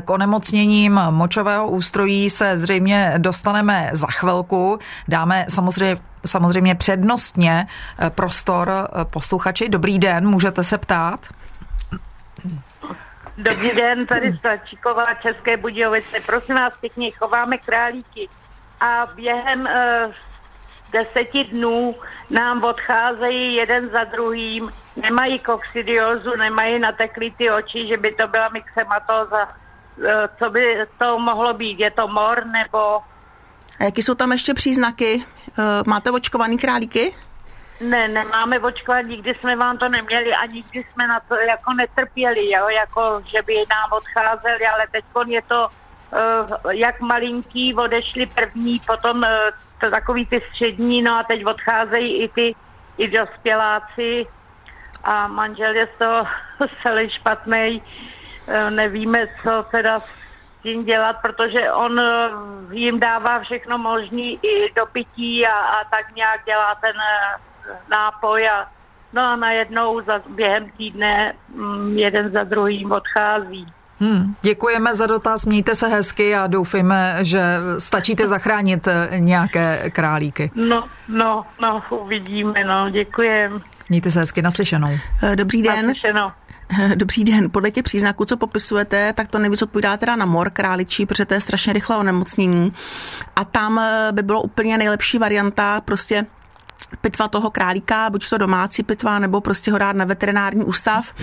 k 0.01 0.09
onemocněním 0.09 0.93
močového 1.09 1.67
ústrojí 1.67 2.29
se 2.29 2.57
zřejmě 2.57 3.13
dostaneme 3.17 3.89
za 3.93 4.07
chvilku. 4.07 4.79
Dáme 5.07 5.45
samozřejmě 5.49 5.97
samozřejmě 6.25 6.75
přednostně 6.75 7.67
prostor 8.09 8.89
posluchači. 9.03 9.69
Dobrý 9.69 9.99
den, 9.99 10.27
můžete 10.27 10.63
se 10.63 10.77
ptát. 10.77 11.19
Dobrý 13.37 13.71
den, 13.75 14.05
tady 14.05 14.37
Stačíková 14.39 15.13
České 15.13 15.57
Budějovice. 15.57 16.19
Prosím 16.25 16.55
vás 16.55 16.77
pěkně, 16.81 17.11
chováme 17.11 17.57
králíky 17.57 18.29
a 18.81 19.05
během 19.15 19.67
deseti 20.95 21.43
dnů 21.43 21.95
nám 22.29 22.63
odcházejí 22.63 23.55
jeden 23.55 23.87
za 23.87 24.03
druhým, 24.03 24.71
nemají 24.95 25.39
koksidiozu, 25.39 26.35
nemají 26.35 26.79
nateklý 26.79 27.31
ty 27.31 27.51
oči, 27.51 27.87
že 27.87 27.97
by 27.97 28.15
to 28.15 28.27
byla 28.27 28.49
myxematóza. 28.49 29.41
E, 29.43 30.29
co 30.39 30.49
by 30.49 30.63
to 30.99 31.19
mohlo 31.19 31.53
být? 31.53 31.79
Je 31.79 31.91
to 31.91 32.07
mor 32.07 32.45
nebo... 32.45 32.79
A 33.79 33.83
jaký 33.83 34.01
jsou 34.01 34.15
tam 34.15 34.31
ještě 34.31 34.53
příznaky? 34.53 35.11
E, 35.19 35.23
máte 35.87 36.11
očkovaný 36.11 36.57
králíky? 36.57 37.15
Ne, 37.81 38.07
nemáme 38.07 38.59
očkovat, 38.59 39.01
nikdy 39.01 39.35
jsme 39.35 39.55
vám 39.55 39.77
to 39.77 39.89
neměli 39.89 40.33
a 40.33 40.45
nikdy 40.45 40.79
jsme 40.83 41.07
na 41.07 41.19
to 41.19 41.35
jako 41.35 41.73
netrpěli, 41.73 42.51
jo? 42.51 42.67
jako 42.69 43.21
že 43.25 43.41
by 43.41 43.53
nám 43.53 43.89
odcházeli, 43.91 44.65
ale 44.73 44.85
teď 44.91 45.05
je 45.27 45.41
to 45.41 45.67
jak 46.71 47.01
malinký 47.01 47.75
odešli 47.75 48.25
první, 48.25 48.79
potom 48.87 49.17
uh, 49.17 49.27
to 49.81 49.91
takový 49.91 50.25
ty 50.25 50.41
střední, 50.49 51.01
no 51.01 51.17
a 51.17 51.23
teď 51.23 51.45
odcházejí 51.45 52.23
i 52.23 52.29
ty 52.29 52.55
i 52.97 53.07
dospěláci 53.07 54.27
a 55.03 55.27
manžel 55.27 55.75
je 55.75 55.87
toho 55.87 56.25
celý 56.83 57.09
špatný. 57.09 57.81
Eh, 58.47 58.71
nevíme, 58.71 59.27
co 59.43 59.65
teda 59.71 59.97
s 59.97 60.09
tím 60.63 60.85
dělat, 60.85 61.17
protože 61.21 61.71
on 61.71 61.99
eh, 61.99 62.29
jim 62.71 62.99
dává 62.99 63.39
všechno 63.39 63.77
možný 63.77 64.39
i 64.43 64.73
do 64.73 64.85
pití 64.85 65.47
a, 65.47 65.53
a 65.53 65.83
tak 65.83 66.15
nějak 66.15 66.45
dělá 66.45 66.75
ten 66.75 66.95
eh, 66.95 67.77
nápoj 67.89 68.49
a 68.49 68.69
no 69.13 69.21
a 69.21 69.35
najednou 69.35 70.01
za, 70.01 70.21
během 70.29 70.69
týdne 70.69 71.33
mm, 71.49 71.97
jeden 71.97 72.31
za 72.31 72.43
druhým 72.43 72.91
odchází. 72.91 73.73
Hmm, 73.99 74.35
děkujeme 74.41 74.95
za 74.95 75.05
dotaz, 75.05 75.45
mějte 75.45 75.75
se 75.75 75.87
hezky 75.87 76.35
a 76.35 76.47
doufejme, 76.47 77.17
že 77.21 77.41
stačíte 77.79 78.27
zachránit 78.27 78.87
eh, 78.87 79.09
nějaké 79.19 79.89
králíky. 79.89 80.51
No, 80.55 80.87
no, 81.07 81.45
no, 81.61 81.83
uvidíme, 81.89 82.63
no, 82.63 82.89
děkujem. 82.89 83.61
Mějte 83.89 84.11
se 84.11 84.19
hezky, 84.19 84.41
naslyšenou. 84.41 84.97
Eh, 85.23 85.35
dobrý 85.35 85.61
den. 85.61 85.87
Naslyšenou. 85.87 86.31
Eh, 86.83 86.95
dobrý 86.95 87.23
den. 87.23 87.51
Podle 87.51 87.71
těch 87.71 87.83
příznaků, 87.83 88.25
co 88.25 88.37
popisujete, 88.37 89.13
tak 89.13 89.27
to 89.27 89.39
nejvíc 89.39 89.61
odpovídá 89.61 89.97
teda 89.97 90.15
na 90.15 90.25
mor 90.25 90.49
králičí, 90.49 91.05
protože 91.05 91.25
to 91.25 91.33
je 91.33 91.41
strašně 91.41 91.73
rychlé 91.73 91.97
onemocnění. 91.97 92.73
A 93.35 93.45
tam 93.45 93.81
by 94.11 94.23
bylo 94.23 94.41
úplně 94.41 94.77
nejlepší 94.77 95.17
varianta 95.17 95.81
prostě 95.81 96.25
pitva 97.01 97.27
toho 97.27 97.49
králíka, 97.49 98.09
buď 98.09 98.29
to 98.29 98.37
domácí 98.37 98.83
pitva, 98.83 99.19
nebo 99.19 99.41
prostě 99.41 99.71
ho 99.71 99.77
dát 99.77 99.95
na 99.95 100.05
veterinární 100.05 100.65
ústav, 100.65 101.13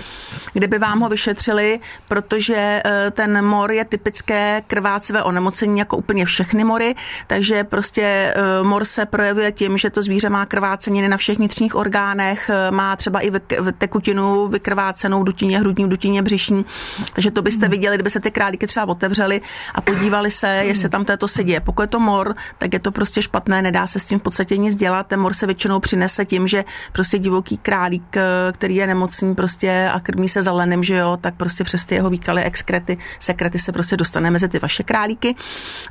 kde 0.53 0.67
by 0.67 0.79
vám 0.79 0.99
ho 0.99 1.09
vyšetřili, 1.09 1.79
protože 2.07 2.81
eh, 2.85 3.11
ten 3.11 3.45
mor 3.45 3.71
je 3.71 3.85
typické 3.85 4.63
krvácivé 4.67 5.23
onemocnění 5.23 5.79
jako 5.79 5.97
úplně 5.97 6.25
všechny 6.25 6.63
mory, 6.63 6.95
takže 7.27 7.63
prostě 7.63 8.03
eh, 8.03 8.63
mor 8.63 8.85
se 8.85 9.05
projevuje 9.05 9.51
tím, 9.51 9.77
že 9.77 9.89
to 9.89 10.01
zvíře 10.01 10.29
má 10.29 10.45
krváceniny 10.45 11.07
na 11.07 11.17
všech 11.17 11.37
vnitřních 11.37 11.75
orgánech, 11.75 12.49
eh, 12.49 12.71
má 12.71 12.95
třeba 12.95 13.19
i 13.19 13.31
tekutinu 13.77 14.47
vykrvácenou 14.47 15.23
dutině 15.23 15.59
hrudní, 15.59 15.89
dutině 15.89 16.21
břišní, 16.21 16.65
takže 17.13 17.31
to 17.31 17.41
byste 17.41 17.67
viděli, 17.67 17.95
kdyby 17.95 18.09
se 18.09 18.19
ty 18.19 18.31
králíky 18.31 18.67
třeba 18.67 18.85
otevřeli 18.85 19.41
a 19.75 19.81
podívali 19.81 20.31
se, 20.31 20.47
jestli 20.47 20.89
tam 20.89 21.05
to 21.05 21.27
se 21.27 21.43
děje. 21.43 21.59
Pokud 21.59 21.81
je 21.81 21.87
to 21.87 21.99
mor, 21.99 22.35
tak 22.57 22.73
je 22.73 22.79
to 22.79 22.91
prostě 22.91 23.21
špatné, 23.21 23.61
nedá 23.61 23.87
se 23.87 23.99
s 23.99 24.05
tím 24.05 24.19
v 24.19 24.21
podstatě 24.21 24.57
nic 24.57 24.75
dělat, 24.75 25.07
ten 25.07 25.19
mor 25.19 25.33
se 25.33 25.42
většinou 25.45 25.79
přinese 25.79 26.25
tím, 26.25 26.47
že 26.47 26.65
prostě 26.91 27.19
divoký 27.19 27.57
králík, 27.57 28.17
eh, 28.17 28.21
který 28.51 28.75
je 28.75 28.87
nemocný 28.87 29.35
prostě 29.35 29.89
a 29.93 29.99
krmí 29.99 30.29
se 30.29 30.43
zelenem, 30.43 30.83
že 30.83 30.95
jo, 30.95 31.17
tak 31.21 31.35
prostě 31.35 31.63
přes 31.63 31.85
ty 31.85 31.95
jeho 31.95 32.09
výkaly, 32.09 32.43
exkrety, 32.43 32.97
sekrety 33.19 33.59
se 33.59 33.71
prostě 33.71 33.97
dostane 33.97 34.31
mezi 34.31 34.47
ty 34.47 34.59
vaše 34.59 34.83
králíky. 34.83 35.35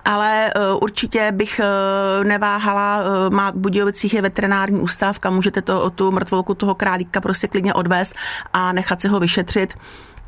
Ale 0.05 0.53
uh, 0.57 0.79
určitě 0.83 1.33
bych 1.33 1.61
uh, 1.61 2.25
neváhala, 2.25 3.03
má 3.31 3.51
v 3.51 3.55
Budějovicích 3.55 4.15
je 4.15 4.23
veterinární 4.23 4.81
ústav, 4.81 5.19
kam 5.19 5.35
můžete 5.35 5.63
to, 5.63 5.91
tu 5.91 6.11
mrtvolku 6.11 6.55
toho 6.55 6.75
králíka 6.75 7.21
prostě 7.21 7.49
klidně 7.49 7.75
odvést 7.75 8.15
a 8.53 8.73
nechat 8.73 9.01
si 9.01 9.09
ho 9.09 9.21
vyšetřit. 9.21 9.75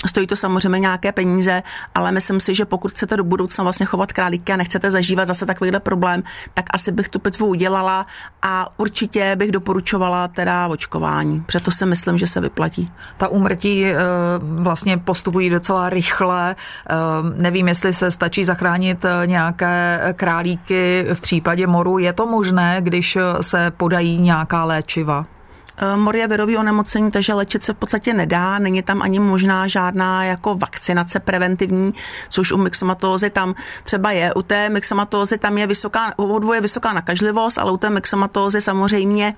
Stojí 0.07 0.27
to 0.27 0.37
samozřejmě 0.37 0.79
nějaké 0.79 1.13
peníze, 1.13 1.63
ale 1.95 2.13
myslím 2.13 2.41
si, 2.41 2.55
že 2.55 2.65
pokud 2.65 2.91
chcete 2.91 3.17
do 3.17 3.25
budoucna 3.25 3.63
vlastně 3.63 3.87
chovat 3.87 4.13
králíky 4.13 4.53
a 4.53 4.57
nechcete 4.57 4.91
zažívat 4.91 5.29
zase 5.29 5.47
takovýhle 5.47 5.81
problém, 5.81 6.23
tak 6.55 6.67
asi 6.71 6.93
bych 6.93 7.09
tu 7.09 7.19
pitvu 7.19 7.47
udělala 7.47 8.07
a 8.43 8.67
určitě 8.77 9.37
bych 9.37 9.53
doporučovala 9.53 10.29
teda 10.29 10.69
očkování. 10.69 11.41
Proto 11.41 11.71
si 11.71 11.87
myslím, 11.87 12.19
že 12.19 12.27
se 12.27 12.41
vyplatí. 12.41 12.93
Ta 13.17 13.29
úmrtí 13.29 13.87
eh, 13.87 13.97
vlastně 14.41 14.99
postupují 14.99 15.51
docela 15.51 15.91
rychle. 15.91 16.57
Eh, 16.91 16.95
nevím, 17.43 17.69
jestli 17.69 17.93
se 17.93 18.11
stačí 18.11 18.45
zachránit 18.45 19.05
eh, 19.05 19.27
nějaké 19.27 20.01
králíky 20.17 21.07
v 21.15 21.21
případě 21.21 21.67
moru. 21.67 21.99
Je 21.99 22.13
to 22.13 22.27
možné, 22.27 22.77
když 22.81 23.19
se 23.41 23.71
podají 23.71 24.21
nějaká 24.21 24.65
léčiva? 24.65 25.34
Eh, 25.77 25.97
mor 25.97 26.17
je 26.17 26.29
virový 26.29 26.57
onemocnění, 26.57 27.11
takže 27.11 27.35
léčit 27.35 27.63
se 27.63 27.73
v 27.73 27.77
podstatě 27.77 28.15
nedá. 28.15 28.59
Není 28.59 28.83
tam 28.83 29.03
ani 29.03 29.19
možná 29.19 29.67
žádná 29.67 30.25
jako 30.25 30.55
vakcinace 30.55 31.21
preventivní, 31.21 31.95
což 32.29 32.53
u 32.53 32.57
myxomatózy 32.57 33.31
tam 33.31 33.55
třeba 33.85 34.11
je. 34.11 34.35
U 34.35 34.43
té 34.43 34.69
myxomatózy 34.69 35.39
tam 35.39 35.59
je 35.59 35.67
vysoká, 35.67 36.19
u 36.19 36.53
je 36.53 36.61
vysoká 36.61 36.93
nakažlivost, 36.93 37.59
ale 37.59 37.73
u 37.73 37.77
té 37.77 37.91
myxomatózy 37.91 38.61
samozřejmě 38.61 39.35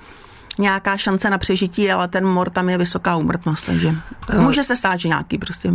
nějaká 0.58 0.96
šance 0.96 1.30
na 1.30 1.38
přežití, 1.38 1.92
ale 1.92 2.08
ten 2.08 2.26
mor 2.26 2.50
tam 2.50 2.68
je 2.68 2.78
vysoká 2.78 3.16
úmrtnost, 3.16 3.66
takže 3.66 3.94
eh. 4.30 4.38
může 4.38 4.64
se 4.64 4.76
stát, 4.76 5.00
že 5.00 5.08
nějaký 5.08 5.38
prostě 5.38 5.72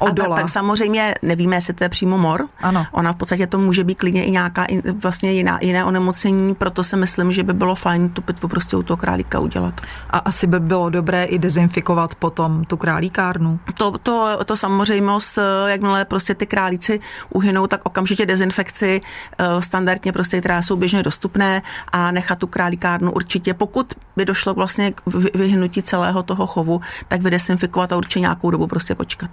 a 0.00 0.14
tak, 0.14 0.28
tak 0.36 0.48
samozřejmě 0.48 1.14
nevíme, 1.22 1.56
jestli 1.56 1.74
to 1.74 1.84
je 1.84 1.88
přímo 1.88 2.18
mor. 2.18 2.48
Ano. 2.62 2.86
Ona 2.92 3.12
v 3.12 3.16
podstatě 3.16 3.46
to 3.46 3.58
může 3.58 3.84
být 3.84 3.94
klidně 3.94 4.24
i 4.24 4.30
nějaká 4.30 4.66
vlastně 5.02 5.32
jiná, 5.32 5.58
jiné 5.62 5.84
onemocnění, 5.84 6.54
proto 6.54 6.82
si 6.82 6.96
myslím, 6.96 7.32
že 7.32 7.42
by 7.42 7.52
bylo 7.52 7.74
fajn 7.74 8.08
tu 8.08 8.22
pitvu 8.22 8.48
prostě 8.48 8.76
u 8.76 8.82
toho 8.82 8.96
králíka 8.96 9.38
udělat. 9.38 9.80
A 10.10 10.18
asi 10.18 10.46
by 10.46 10.60
bylo 10.60 10.90
dobré 10.90 11.24
i 11.24 11.38
dezinfikovat 11.38 12.14
potom 12.14 12.64
tu 12.64 12.76
králíkárnu? 12.76 13.60
To, 13.78 13.98
to, 13.98 14.38
to 14.44 14.56
samozřejmost, 14.56 15.38
eh, 15.38 15.70
jakmile 15.70 16.04
prostě 16.04 16.34
ty 16.34 16.46
králíci 16.46 17.00
uhynou, 17.30 17.66
tak 17.66 17.80
okamžitě 17.84 18.26
dezinfekci 18.26 19.00
eh, 19.38 19.62
standardně 19.62 20.12
prostě, 20.12 20.40
která 20.40 20.62
jsou 20.62 20.76
běžně 20.76 21.02
dostupné 21.02 21.62
a 21.92 22.10
nechat 22.10 22.38
tu 22.38 22.46
králíkárnu 22.46 23.12
určitě, 23.12 23.54
pokud 23.54 23.94
by 24.16 24.24
došlo 24.24 24.54
vlastně 24.54 24.92
k 24.92 25.02
vyhnutí 25.34 25.82
celého 25.82 26.22
toho 26.22 26.46
chovu, 26.46 26.80
tak 27.08 27.22
vydesinfikovat 27.22 27.92
a 27.92 27.96
určitě 27.96 28.20
nějakou 28.20 28.50
dobu 28.50 28.66
prostě 28.66 28.94
počkat. 28.94 29.30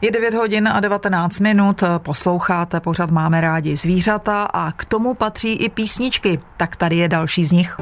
Je 0.00 0.10
9 0.10 0.34
hodin 0.34 0.68
a 0.68 0.80
19 0.80 1.40
minut, 1.40 1.82
posloucháte, 1.98 2.80
pořád 2.80 3.10
máme 3.10 3.40
rádi 3.40 3.76
zvířata 3.76 4.42
a 4.42 4.72
k 4.72 4.84
tomu 4.84 5.14
patří 5.14 5.52
i 5.52 5.68
písničky. 5.68 6.40
Tak 6.56 6.76
tady 6.76 6.96
je 6.96 7.08
další 7.08 7.44
z 7.44 7.52
nich. 7.52 7.76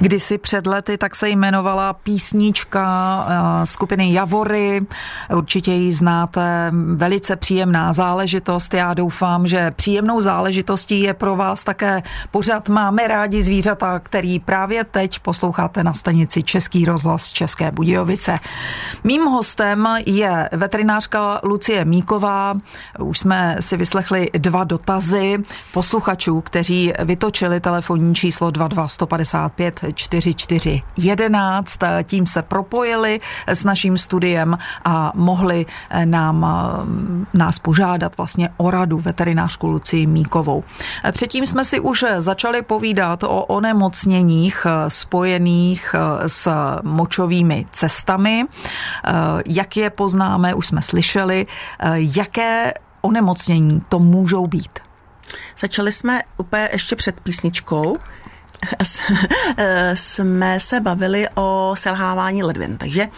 Kdysi 0.00 0.38
před 0.38 0.66
lety 0.66 0.98
tak 0.98 1.14
se 1.14 1.28
jmenovala 1.28 1.92
písnička 1.92 2.84
eh, 3.28 3.66
skupiny 3.66 4.12
Javory. 4.12 4.86
Určitě 5.36 5.72
ji 5.72 5.92
znáte, 5.92 6.72
velice 6.94 7.36
příjemná 7.36 7.92
záležitost. 7.92 8.74
Já 8.74 8.94
doufám, 8.94 9.46
že 9.46 9.70
příjemnou 9.70 10.20
záležitostí 10.20 11.00
je 11.00 11.14
pro 11.14 11.36
vás 11.36 11.64
také 11.64 12.02
pořád 12.30 12.68
máme 12.68 13.08
rádi 13.08 13.42
zvířata, 13.42 13.98
který 13.98 14.38
právě 14.38 14.84
teď 14.84 15.18
posloucháte 15.18 15.84
na 15.84 15.92
stanici 15.92 16.42
Český 16.42 16.84
rozhlas 16.84 17.32
České 17.32 17.70
Budějovice. 17.70 18.38
Mým 19.04 19.22
hostem 19.22 19.88
je 20.06 20.48
veterinářka 20.52 21.13
Lucie 21.42 21.84
Míková. 21.84 22.54
Už 22.98 23.18
jsme 23.18 23.56
si 23.60 23.76
vyslechli 23.76 24.30
dva 24.38 24.64
dotazy 24.64 25.38
posluchačů, 25.72 26.40
kteří 26.40 26.92
vytočili 27.04 27.60
telefonní 27.60 28.14
číslo 28.14 28.50
22 28.50 28.88
155 28.88 29.84
44 29.94 30.82
11. 30.96 31.78
Tím 32.02 32.26
se 32.26 32.42
propojili 32.42 33.20
s 33.46 33.64
naším 33.64 33.98
studiem 33.98 34.58
a 34.84 35.12
mohli 35.14 35.66
nám, 36.04 36.46
nás 37.34 37.58
požádat 37.58 38.16
vlastně 38.16 38.50
o 38.56 38.70
radu 38.70 38.98
veterinářku 38.98 39.66
Lucii 39.66 40.06
Míkovou. 40.06 40.64
Předtím 41.12 41.46
jsme 41.46 41.64
si 41.64 41.80
už 41.80 42.04
začali 42.18 42.62
povídat 42.62 43.22
o 43.22 43.44
onemocněních 43.44 44.66
spojených 44.88 45.94
s 46.26 46.48
močovými 46.82 47.66
cestami. 47.72 48.44
Jak 49.46 49.76
je 49.76 49.90
poznáme, 49.90 50.54
už 50.54 50.66
jsme 50.66 50.82
slyšeli, 50.82 51.46
jaké 51.94 52.72
onemocnění 53.00 53.82
to 53.88 53.98
můžou 53.98 54.46
být. 54.46 54.78
Začali 55.58 55.92
jsme 55.92 56.20
úplně 56.36 56.68
ještě 56.72 56.96
před 56.96 57.20
písničkou 57.20 57.96
jsme 59.94 60.60
se 60.60 60.80
bavili 60.80 61.28
o 61.34 61.74
selhávání 61.78 62.42
ledvin. 62.42 62.76
Takže 62.76 63.08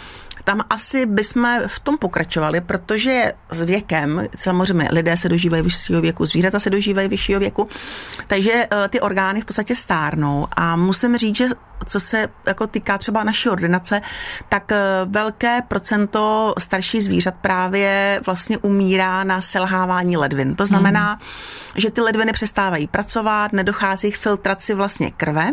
tam 0.45 0.61
asi 0.71 1.07
bychom 1.07 1.61
v 1.67 1.81
tom 1.81 1.99
pokračovali, 1.99 2.61
protože 2.61 3.33
s 3.51 3.63
věkem, 3.63 4.23
samozřejmě 4.37 4.89
lidé 4.93 5.17
se 5.17 5.29
dožívají 5.29 5.63
vyššího 5.63 6.01
věku, 6.01 6.27
zvířata 6.27 6.61
se 6.61 6.71
dožívají 6.71 7.09
vyššího 7.09 7.41
věku, 7.41 7.69
takže 8.27 8.53
eh, 8.53 8.89
ty 8.89 9.01
orgány 9.01 9.41
v 9.41 9.45
podstatě 9.45 9.77
stárnou 9.77 10.47
a 10.57 10.77
musím 10.77 11.17
říct, 11.17 11.37
že 11.37 11.49
co 11.87 12.01
se 12.01 12.29
jako 12.47 12.67
týká 12.67 12.99
třeba 12.99 13.25
naší 13.25 13.49
ordinace, 13.49 14.01
tak 14.49 14.73
eh, 14.73 14.79
velké 15.05 15.63
procento 15.69 16.55
starší 16.59 17.01
zvířat 17.01 17.35
právě 17.41 18.21
vlastně 18.27 18.59
umírá 18.59 19.25
na 19.25 19.41
selhávání 19.41 20.17
ledvin. 20.17 20.55
To 20.55 20.67
znamená, 20.67 21.15
mm. 21.15 21.21
že 21.77 21.91
ty 21.91 22.01
ledviny 22.01 22.33
přestávají 22.33 22.87
pracovat, 22.87 23.53
nedochází 23.53 24.13
k 24.13 24.19
filtraci 24.19 24.75
vlastně 24.75 25.11
krve 25.11 25.53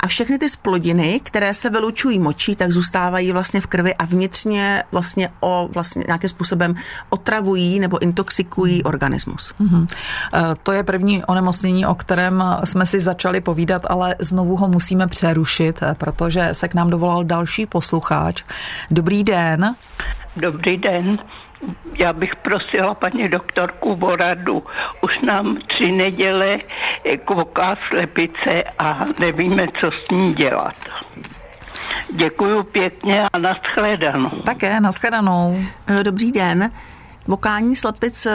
a 0.00 0.06
všechny 0.06 0.38
ty 0.38 0.48
splodiny, 0.48 1.20
které 1.22 1.54
se 1.54 1.70
vylučují 1.70 2.18
močí, 2.18 2.56
tak 2.56 2.72
zůstávají 2.72 3.32
vlastně 3.32 3.60
v 3.60 3.66
krvi 3.66 3.94
a 3.94 4.04
vnitřně 4.04 4.82
vlastně 4.92 5.28
o 5.40 5.68
vlastně 5.72 6.04
nějakým 6.06 6.28
způsobem 6.28 6.74
otravují 7.10 7.80
nebo 7.80 8.02
intoxikují 8.02 8.74
mm. 8.74 8.82
organismus. 8.84 9.54
Mm. 9.58 9.86
To 10.62 10.72
je 10.72 10.82
první 10.82 11.24
onemocnění, 11.24 11.86
o 11.86 11.94
kterém 11.94 12.44
jsme 12.64 12.86
si 12.86 13.00
začali 13.00 13.40
povídat, 13.40 13.86
ale 13.88 14.14
znovu 14.18 14.56
ho 14.56 14.68
musíme 14.68 15.06
přerušit 15.06 15.61
přerušit, 15.70 15.98
protože 15.98 16.54
se 16.54 16.68
k 16.68 16.74
nám 16.74 16.90
dovolal 16.90 17.24
další 17.24 17.66
posluchač. 17.66 18.42
Dobrý 18.90 19.24
den. 19.24 19.74
Dobrý 20.36 20.76
den. 20.76 21.18
Já 21.98 22.12
bych 22.12 22.36
prosila 22.36 22.94
paní 22.94 23.28
doktorku 23.28 23.98
o 24.00 24.16
radu. 24.16 24.62
Už 25.02 25.20
nám 25.26 25.56
tři 25.68 25.92
neděle 25.92 26.58
kvoká 27.24 27.76
slepice 27.88 28.64
a 28.78 29.06
nevíme, 29.18 29.66
co 29.80 29.90
s 29.90 30.10
ní 30.10 30.34
dělat. 30.34 30.74
Děkuju 32.14 32.62
pěkně 32.62 33.28
a 33.32 33.38
nashledanou. 33.38 34.30
Také 34.44 34.80
nashledanou. 34.80 35.58
Dobrý 36.02 36.32
den. 36.32 36.70
Vokální 37.26 37.76
slepic 37.76 38.26
eh, 38.26 38.30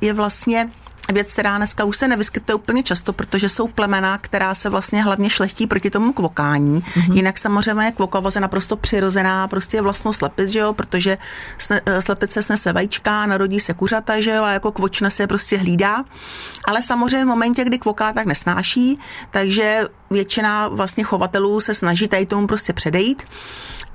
je 0.00 0.12
vlastně 0.12 0.68
věc, 1.12 1.32
která 1.32 1.56
dneska 1.56 1.84
už 1.84 1.96
se 1.96 2.08
nevyskytuje 2.08 2.54
úplně 2.54 2.82
často, 2.82 3.12
protože 3.12 3.48
jsou 3.48 3.68
plemena, 3.68 4.18
která 4.18 4.54
se 4.54 4.68
vlastně 4.68 5.02
hlavně 5.02 5.30
šlechtí 5.30 5.66
proti 5.66 5.90
tomu 5.90 6.12
kvokání. 6.12 6.80
Mm-hmm. 6.80 7.14
Jinak 7.14 7.38
samozřejmě 7.38 7.92
kvokovoz 7.92 8.34
je 8.34 8.40
naprosto 8.40 8.76
přirozená 8.76 9.48
prostě 9.48 9.82
vlastnost 9.82 10.18
slepic, 10.18 10.50
že 10.50 10.58
jo, 10.58 10.72
protože 10.72 11.18
eh, 11.70 12.02
slepice 12.02 12.42
snese 12.42 12.72
vajíčka, 12.72 13.26
narodí 13.26 13.60
se 13.60 13.74
kuřata, 13.74 14.20
že 14.20 14.30
jo, 14.30 14.44
a 14.44 14.52
jako 14.52 14.72
kvočna 14.72 15.10
se 15.10 15.26
prostě 15.26 15.58
hlídá. 15.58 16.04
Ale 16.64 16.82
samozřejmě 16.82 17.24
v 17.24 17.28
momentě, 17.28 17.64
kdy 17.64 17.78
kvoká, 17.78 18.12
tak 18.12 18.26
nesnáší, 18.26 18.98
takže 19.30 19.88
většina 20.12 20.68
vlastně 20.68 21.04
chovatelů 21.04 21.60
se 21.60 21.74
snaží 21.74 22.08
tady 22.08 22.26
tomu 22.26 22.46
prostě 22.46 22.72
předejít 22.72 23.22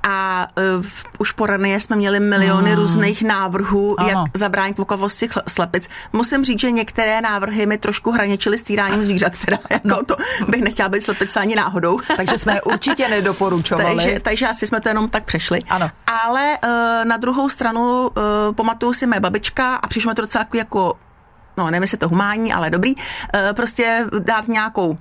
a 0.02 0.46
uh, 0.78 0.84
už 1.18 1.32
po 1.32 1.46
rany 1.46 1.80
jsme 1.80 1.96
měli 1.96 2.20
miliony 2.20 2.70
hmm. 2.70 2.78
různých 2.78 3.22
návrhů, 3.22 4.00
ano. 4.00 4.08
jak 4.08 4.18
zabránit 4.34 4.78
vokavosti 4.78 5.28
slepic. 5.48 5.88
Musím 6.12 6.44
říct, 6.44 6.60
že 6.60 6.70
některé 6.70 7.20
návrhy 7.20 7.66
mi 7.66 7.78
trošku 7.78 8.10
hraničily 8.10 8.58
s 8.58 8.62
týráním 8.62 9.02
zvířat, 9.02 9.32
teda 9.44 9.58
jako 9.70 9.88
no. 9.88 10.04
to 10.04 10.16
bych 10.48 10.62
nechtěla 10.62 10.88
být 10.88 11.04
slepice 11.04 11.40
ani 11.40 11.54
náhodou. 11.54 12.00
Takže 12.16 12.38
jsme 12.38 12.54
je 12.54 12.62
určitě 12.62 13.08
nedoporučovali. 13.08 13.96
takže, 14.04 14.20
takže 14.20 14.46
asi 14.46 14.66
jsme 14.66 14.80
to 14.80 14.88
jenom 14.88 15.08
tak 15.08 15.24
přešli. 15.24 15.58
Ano. 15.68 15.90
Ale 16.06 16.58
uh, 16.64 16.70
na 17.04 17.16
druhou 17.16 17.48
stranu 17.48 18.08
uh, 18.08 18.54
pamatuju 18.54 18.92
si 18.92 19.06
mé 19.06 19.20
babička 19.20 19.74
a 19.74 19.88
přišlo 19.88 20.10
mi 20.10 20.14
to 20.14 20.22
docela 20.22 20.46
jako 20.54 20.96
no 21.56 21.70
nevím, 21.70 21.82
jestli 21.82 21.98
to 21.98 22.08
humání, 22.08 22.52
ale 22.52 22.70
dobrý, 22.70 22.94
prostě 23.54 24.06
dát 24.18 24.48
nějakou 24.48 24.98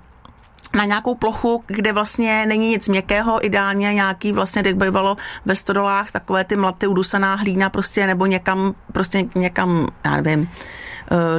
na 0.76 0.86
nějakou 0.86 1.16
plochu, 1.16 1.64
kde 1.68 1.94
vlastně 1.94 2.46
není 2.46 2.70
nic 2.70 2.88
měkkého, 2.88 3.46
ideálně 3.46 3.94
nějaký 3.94 4.32
vlastně, 4.32 4.64
jak 4.66 4.76
bývalo 4.76 5.18
ve 5.46 5.56
stodolách, 5.56 6.12
takové 6.12 6.44
ty 6.44 6.56
mlaty 6.56 6.88
udusaná 6.88 7.36
hlína 7.36 7.70
prostě, 7.70 8.08
nebo 8.08 8.26
někam, 8.26 8.74
prostě 8.94 9.26
někam, 9.36 9.88
já 10.06 10.22
nevím, 10.22 10.50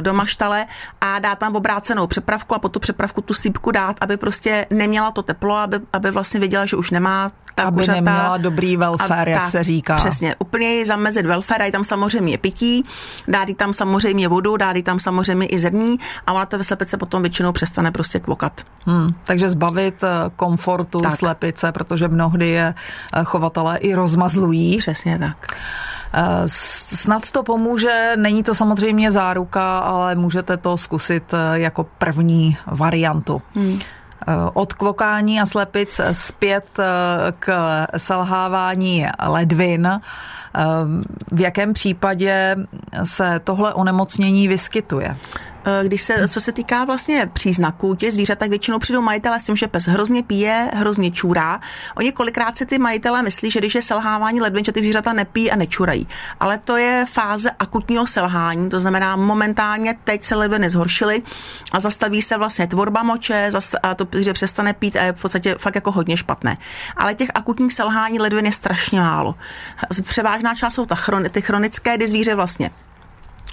do 0.01 0.13
maštale 0.13 0.65
a 1.01 1.19
dát 1.19 1.39
tam 1.39 1.55
obrácenou 1.55 2.07
přepravku 2.07 2.55
a 2.55 2.59
po 2.59 2.69
tu 2.69 2.79
přepravku 2.79 3.21
tu 3.21 3.33
slípku 3.33 3.71
dát, 3.71 3.95
aby 4.01 4.17
prostě 4.17 4.65
neměla 4.69 5.11
to 5.11 5.21
teplo, 5.21 5.55
aby, 5.55 5.79
aby 5.93 6.11
vlastně 6.11 6.39
věděla, 6.39 6.65
že 6.65 6.77
už 6.77 6.91
nemá 6.91 7.31
ta 7.55 7.67
aby 7.67 7.77
kuřata, 7.77 7.95
neměla 7.95 8.37
dobrý 8.37 8.77
welfare, 8.77 9.31
a, 9.31 9.35
jak 9.35 9.41
tak, 9.41 9.51
se 9.51 9.63
říká. 9.63 9.95
Přesně, 9.95 10.35
úplně 10.39 10.67
ji 10.67 10.85
zamezit 10.85 11.25
welfare, 11.25 11.59
dají 11.59 11.71
tam 11.71 11.83
samozřejmě 11.83 12.37
pití, 12.37 12.85
dát 13.27 13.49
jí 13.49 13.55
tam 13.55 13.73
samozřejmě 13.73 14.27
vodu, 14.27 14.57
dát 14.57 14.75
jí 14.75 14.83
tam 14.83 14.99
samozřejmě 14.99 15.47
i 15.47 15.59
zrní 15.59 15.99
a 16.27 16.33
ona 16.33 16.45
ta 16.45 16.63
slepice 16.63 16.97
potom 16.97 17.21
většinou 17.21 17.51
přestane 17.51 17.91
prostě 17.91 18.19
kvokat. 18.19 18.61
Hmm, 18.85 19.13
takže 19.23 19.49
zbavit 19.49 20.03
eh, 20.03 20.09
komfortu 20.35 20.99
tak. 20.99 21.11
slepice, 21.11 21.71
protože 21.71 22.07
mnohdy 22.07 22.47
je 22.47 22.73
eh, 23.13 23.23
chovatelé 23.23 23.77
i 23.77 23.93
rozmazlují. 23.93 24.77
Přesně 24.77 25.19
tak. 25.19 25.55
Eh, 26.13 26.43
snad 26.47 27.31
to 27.31 27.43
pomůže, 27.43 28.13
není 28.15 28.43
to 28.43 28.55
samozřejmě 28.55 29.11
záruka, 29.11 29.79
ale 29.79 30.15
můžete 30.15 30.57
to 30.57 30.77
zkusit 30.77 31.33
eh, 31.33 31.59
jako 31.59 31.83
první 31.83 32.57
variantu. 32.65 33.41
Hmm 33.55 33.79
eh, 34.27 34.33
od 34.53 34.73
kvokání 34.73 35.41
a 35.41 35.45
slepic 35.45 36.01
zpět 36.11 36.65
k 37.39 37.47
selhávání 37.97 39.07
ledvin. 39.27 40.01
V 41.31 41.41
jakém 41.41 41.73
případě 41.73 42.55
se 43.03 43.39
tohle 43.43 43.73
onemocnění 43.73 44.47
vyskytuje? 44.47 45.15
Eh, 45.65 45.83
když 45.83 46.01
se, 46.01 46.27
co 46.27 46.41
se 46.41 46.51
týká 46.51 46.85
vlastně 46.85 47.29
příznaků 47.33 47.95
těch 47.95 48.13
zvířat, 48.13 48.39
tak 48.39 48.49
většinou 48.49 48.79
přijdou 48.79 49.01
majitelé 49.01 49.39
s 49.39 49.43
tím, 49.43 49.55
že 49.55 49.67
pes 49.67 49.87
hrozně 49.87 50.23
pije, 50.23 50.71
hrozně 50.73 51.11
čůrá. 51.11 51.59
Oni 51.95 52.11
kolikrát 52.11 52.57
si 52.57 52.65
ty 52.65 52.79
majitelé 52.79 53.21
myslí, 53.21 53.51
že 53.51 53.59
když 53.59 53.75
je 53.75 53.81
selhávání 53.81 54.41
ledvin, 54.41 54.65
že 54.65 54.71
ty 54.71 54.79
zvířata 54.79 55.13
nepí 55.13 55.51
a 55.51 55.55
nečurají. 55.55 56.07
Ale 56.39 56.57
to 56.57 56.77
je 56.77 57.05
fáze 57.09 57.51
akutního 57.59 58.07
selhání, 58.07 58.69
to 58.69 58.79
znamená 58.79 59.15
momentálně 59.15 59.95
teď 60.03 60.23
se 60.23 60.35
ledviny 60.35 60.69
zhoršily 60.69 61.21
a 61.71 61.79
zastaví 61.79 62.21
se 62.21 62.37
vlastně 62.37 62.67
tvorba 62.67 63.03
moče 63.03 63.51
a 63.83 63.95
to 63.95 64.07
že 64.17 64.33
přestane 64.33 64.73
pít 64.73 64.95
a 64.95 65.03
je 65.03 65.13
v 65.13 65.21
podstatě 65.21 65.55
fakt 65.59 65.75
jako 65.75 65.91
hodně 65.91 66.17
špatné. 66.17 66.57
Ale 66.97 67.15
těch 67.15 67.29
akutních 67.35 67.73
selhání 67.73 68.19
ledvin 68.19 68.45
je 68.45 68.51
strašně 68.51 68.99
málo. 68.99 69.35
Převážná 70.39 70.55
část 70.55 70.73
jsou 70.73 70.85
ta 70.85 70.95
chron, 70.95 71.23
ty 71.31 71.41
chronické, 71.41 71.97
kdy 71.97 72.07
zvíře 72.07 72.35
vlastně 72.35 72.71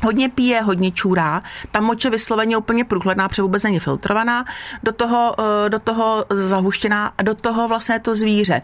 hodně 0.03 0.29
pije, 0.29 0.63
hodně 0.63 0.91
čůrá, 0.91 1.43
ta 1.71 1.81
moče 1.81 2.11
vysloveně 2.11 2.57
úplně 2.57 2.85
průhledná, 2.85 3.29
protože 3.29 3.43
vůbec 3.43 3.63
není 3.63 3.79
filtrovaná, 3.79 4.45
do 4.83 4.93
toho, 4.93 5.35
eh, 5.39 5.69
do 5.69 5.79
toho 5.79 6.25
zahuštěná 6.31 7.13
a 7.19 7.23
do 7.23 7.35
toho 7.35 7.69
vlastně 7.69 7.99
to 8.01 8.15
zvíře 8.15 8.63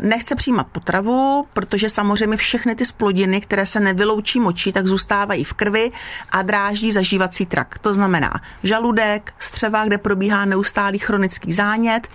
nechce 0.00 0.34
přijímat 0.34 0.66
potravu, 0.66 1.46
protože 1.52 1.88
samozřejmě 1.88 2.36
všechny 2.36 2.74
ty 2.74 2.84
splodiny, 2.84 3.40
které 3.40 3.66
se 3.66 3.80
nevyloučí 3.80 4.40
močí, 4.40 4.72
tak 4.72 4.86
zůstávají 4.86 5.44
v 5.44 5.52
krvi 5.52 5.92
a 6.30 6.42
dráždí 6.42 6.90
zažívací 6.90 7.46
trakt. 7.46 7.78
To 7.78 7.92
znamená 7.92 8.40
žaludek, 8.62 9.32
střeva, 9.38 9.84
kde 9.84 9.98
probíhá 9.98 10.44
neustálý 10.44 10.98
chronický 10.98 11.52
zánět, 11.52 12.08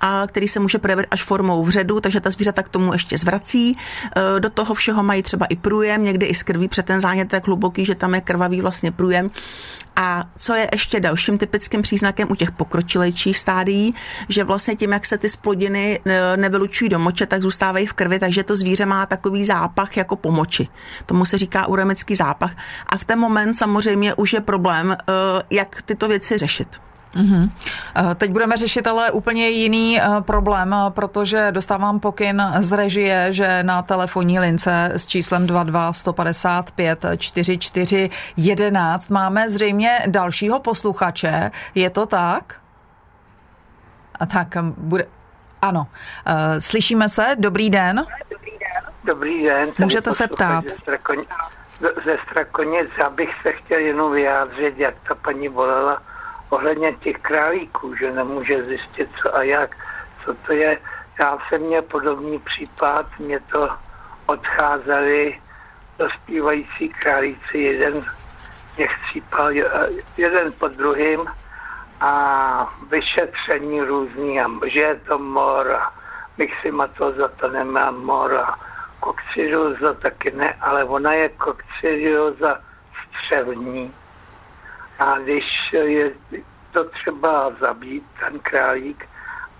a 0.00 0.26
který 0.26 0.48
se 0.48 0.60
může 0.60 0.78
projevit 0.78 1.06
až 1.10 1.22
formou 1.22 1.64
vředu, 1.64 2.00
takže 2.00 2.20
ta 2.20 2.30
zvířata 2.30 2.62
k 2.62 2.68
tomu 2.68 2.92
ještě 2.92 3.18
zvrací. 3.18 3.76
Eh, 4.16 4.40
do 4.40 4.50
toho 4.50 4.74
všeho 4.74 5.02
mají 5.02 5.22
třeba 5.22 5.46
i 5.46 5.56
průjem, 5.56 6.04
někdy 6.04 6.26
i 6.26 6.34
z 6.34 6.42
krví, 6.42 6.68
před 6.68 6.86
ten 6.86 7.00
zánět 7.00 7.32
je 7.32 7.40
hluboký, 7.44 7.84
že 7.84 7.94
tam 7.94 8.14
je 8.14 8.20
krvavý 8.20 8.60
vlastně 8.60 8.92
průjem. 8.92 9.30
A 9.96 10.24
co 10.36 10.54
je 10.54 10.68
ještě 10.72 11.00
dalším 11.00 11.38
typickým 11.38 11.82
příznakem 11.82 12.28
u 12.30 12.34
těch 12.34 12.50
pokročilejších 12.50 13.38
stádií, 13.38 13.94
že 14.28 14.44
vlastně 14.44 14.76
tím, 14.76 14.92
jak 14.92 15.06
se 15.06 15.18
ty 15.18 15.28
splodiny 15.28 16.00
eh, 16.04 16.36
nevylučují 16.36 16.88
do 16.88 16.98
moče, 16.98 17.26
tak 17.26 17.42
zůstávají 17.42 17.86
v 17.86 17.92
krvi, 17.92 18.18
takže 18.18 18.42
to 18.42 18.56
zvíře 18.56 18.86
má 18.86 19.06
takový 19.06 19.44
zápach 19.44 19.96
jako 19.96 20.16
po 20.16 20.30
moči. 20.30 20.68
Tomu 21.06 21.24
se 21.24 21.38
říká 21.38 21.66
uremický 21.66 22.14
zápach. 22.14 22.56
A 22.86 22.96
v 22.96 23.04
ten 23.04 23.18
moment 23.18 23.54
samozřejmě 23.54 24.14
už 24.14 24.32
je 24.32 24.40
problém, 24.40 24.92
eh, 24.92 25.04
jak 25.50 25.82
tyto 25.82 26.08
věci 26.08 26.38
řešit. 26.38 26.68
Mm-hmm. 27.16 27.50
Teď 28.16 28.30
budeme 28.30 28.56
řešit 28.56 28.86
ale 28.86 29.10
úplně 29.10 29.48
jiný 29.48 30.00
eh, 30.00 30.06
problém, 30.20 30.74
protože 30.88 31.52
dostávám 31.52 32.00
pokyn 32.00 32.42
z 32.58 32.72
režie, 32.72 33.26
že 33.30 33.62
na 33.62 33.82
telefonní 33.82 34.40
lince 34.40 34.90
s 34.94 35.06
číslem 35.06 35.46
22 35.46 35.92
155 35.92 37.04
44 37.18 38.10
11 38.36 39.08
máme 39.08 39.48
zřejmě 39.50 39.98
dalšího 40.06 40.60
posluchače. 40.60 41.50
Je 41.74 41.90
to 41.90 42.06
tak? 42.06 42.60
A 44.20 44.26
tak 44.26 44.48
bude... 44.62 45.06
Ano. 45.62 45.86
Slyšíme 46.58 47.08
se? 47.08 47.36
Dobrý 47.38 47.70
den. 47.70 48.06
Dobrý 49.04 49.44
den. 49.44 49.68
Můžete 49.78 50.12
se 50.12 50.26
ptát. 50.28 50.64
Ze 52.04 52.16
Strakonic, 52.30 52.90
já 53.00 53.10
bych 53.10 53.30
se 53.42 53.52
chtěl 53.52 53.78
jenom 53.78 54.12
vyjádřit, 54.12 54.78
jak 54.78 54.94
ta 55.08 55.14
paní 55.14 55.48
volela 55.48 56.02
ohledně 56.50 56.92
těch 56.92 57.16
králíků, 57.16 57.94
že 57.94 58.12
nemůže 58.12 58.64
zjistit 58.64 59.08
co 59.22 59.36
a 59.36 59.42
jak, 59.42 59.76
co 60.24 60.34
to 60.34 60.52
je. 60.52 60.78
Já 61.20 61.38
jsem 61.48 61.62
měl 61.62 61.82
podobný 61.82 62.38
případ, 62.38 63.06
mě 63.18 63.40
to 63.40 63.68
odcházeli 64.26 65.40
dospívající 65.98 66.88
králíci, 66.88 67.58
jeden 67.58 68.02
mě 68.76 68.86
chcípal, 68.86 69.50
jeden 70.16 70.52
po 70.52 70.68
druhým 70.68 71.20
a 72.00 72.74
vyšetření 72.90 73.80
různý, 73.80 74.40
že 74.66 74.80
je 74.80 74.94
to 74.94 75.18
mor 75.18 75.80
myximatoza 76.38 77.28
to 77.28 77.48
nemá 77.48 77.90
mor 77.90 78.44
kokcidioza 79.00 79.94
taky 79.94 80.30
ne, 80.30 80.56
ale 80.60 80.84
ona 80.84 81.12
je 81.12 81.28
kokcidioza 81.28 82.60
střevní 83.08 83.94
a 84.98 85.18
když 85.18 85.44
je 85.72 86.12
to 86.72 86.84
třeba 86.84 87.50
zabít, 87.60 88.04
ten 88.20 88.38
králík, 88.38 89.08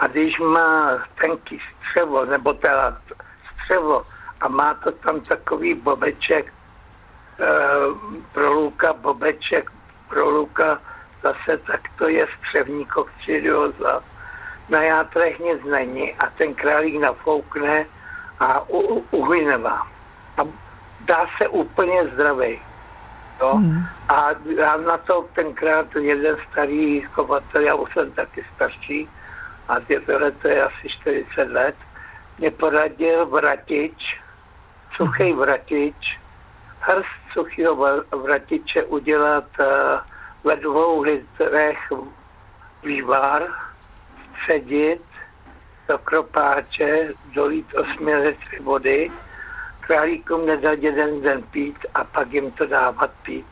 a 0.00 0.06
když 0.06 0.38
má 0.38 0.98
tenký 1.20 1.60
střevo, 1.80 2.24
nebo 2.24 2.52
teda 2.52 2.98
střevo, 3.54 4.02
a 4.40 4.48
má 4.48 4.74
to 4.74 4.92
tam 4.92 5.20
takový 5.20 5.74
bobeček, 5.74 6.46
e, 6.46 7.46
proluka, 8.32 8.92
bobeček, 8.92 9.70
proluka, 10.08 10.80
zase 11.22 11.58
tak 11.58 11.80
to 11.98 12.08
je 12.08 12.26
střevní 12.38 12.86
kokcidioza. 12.86 14.02
Na 14.68 14.82
játrech 14.82 15.38
nic 15.38 15.64
není 15.64 16.14
a 16.14 16.26
ten 16.38 16.54
králík 16.54 17.00
nafoukne 17.00 17.86
a 18.40 18.60
uhyne 19.10 19.58
vám. 19.58 19.88
A 20.38 20.42
dá 21.00 21.26
se 21.38 21.48
úplně 21.48 22.06
zdravý. 22.06 22.60
Jo? 23.40 23.56
Hmm. 23.56 23.86
A 24.08 24.30
já 24.56 24.76
na 24.76 24.98
to 24.98 25.28
tenkrát 25.34 25.86
jeden 26.00 26.36
starý 26.50 27.00
chovatel, 27.00 27.62
já 27.62 27.74
už 27.74 27.92
jsem 27.92 28.12
taky 28.12 28.44
starší, 28.54 29.08
a 29.68 29.76
tohle 30.06 30.30
to 30.30 30.48
je 30.48 30.62
asi 30.62 30.88
40 31.00 31.42
let, 31.42 31.76
mě 32.38 32.50
poradil 32.50 33.26
vratič, 33.26 34.20
suchý 34.96 35.32
vratič, 35.32 36.18
hrst 36.80 37.32
suchého 37.32 38.02
vratiče 38.22 38.84
udělat 38.84 39.44
uh, 39.60 39.66
ve 40.44 40.56
dvou 40.56 41.02
litrech 41.02 41.78
vývar, 42.82 43.44
středit 44.42 45.02
do 45.88 45.98
kropáče, 45.98 47.12
dolít 47.34 47.74
8 47.74 48.06
litry 48.06 48.60
vody 48.60 49.10
králíkům 49.86 50.46
nedal 50.46 50.74
jeden 50.78 51.22
den 51.22 51.42
pít 51.42 51.78
a 51.94 52.04
pak 52.04 52.32
jim 52.32 52.50
to 52.50 52.66
dávat 52.66 53.10
pít. 53.22 53.46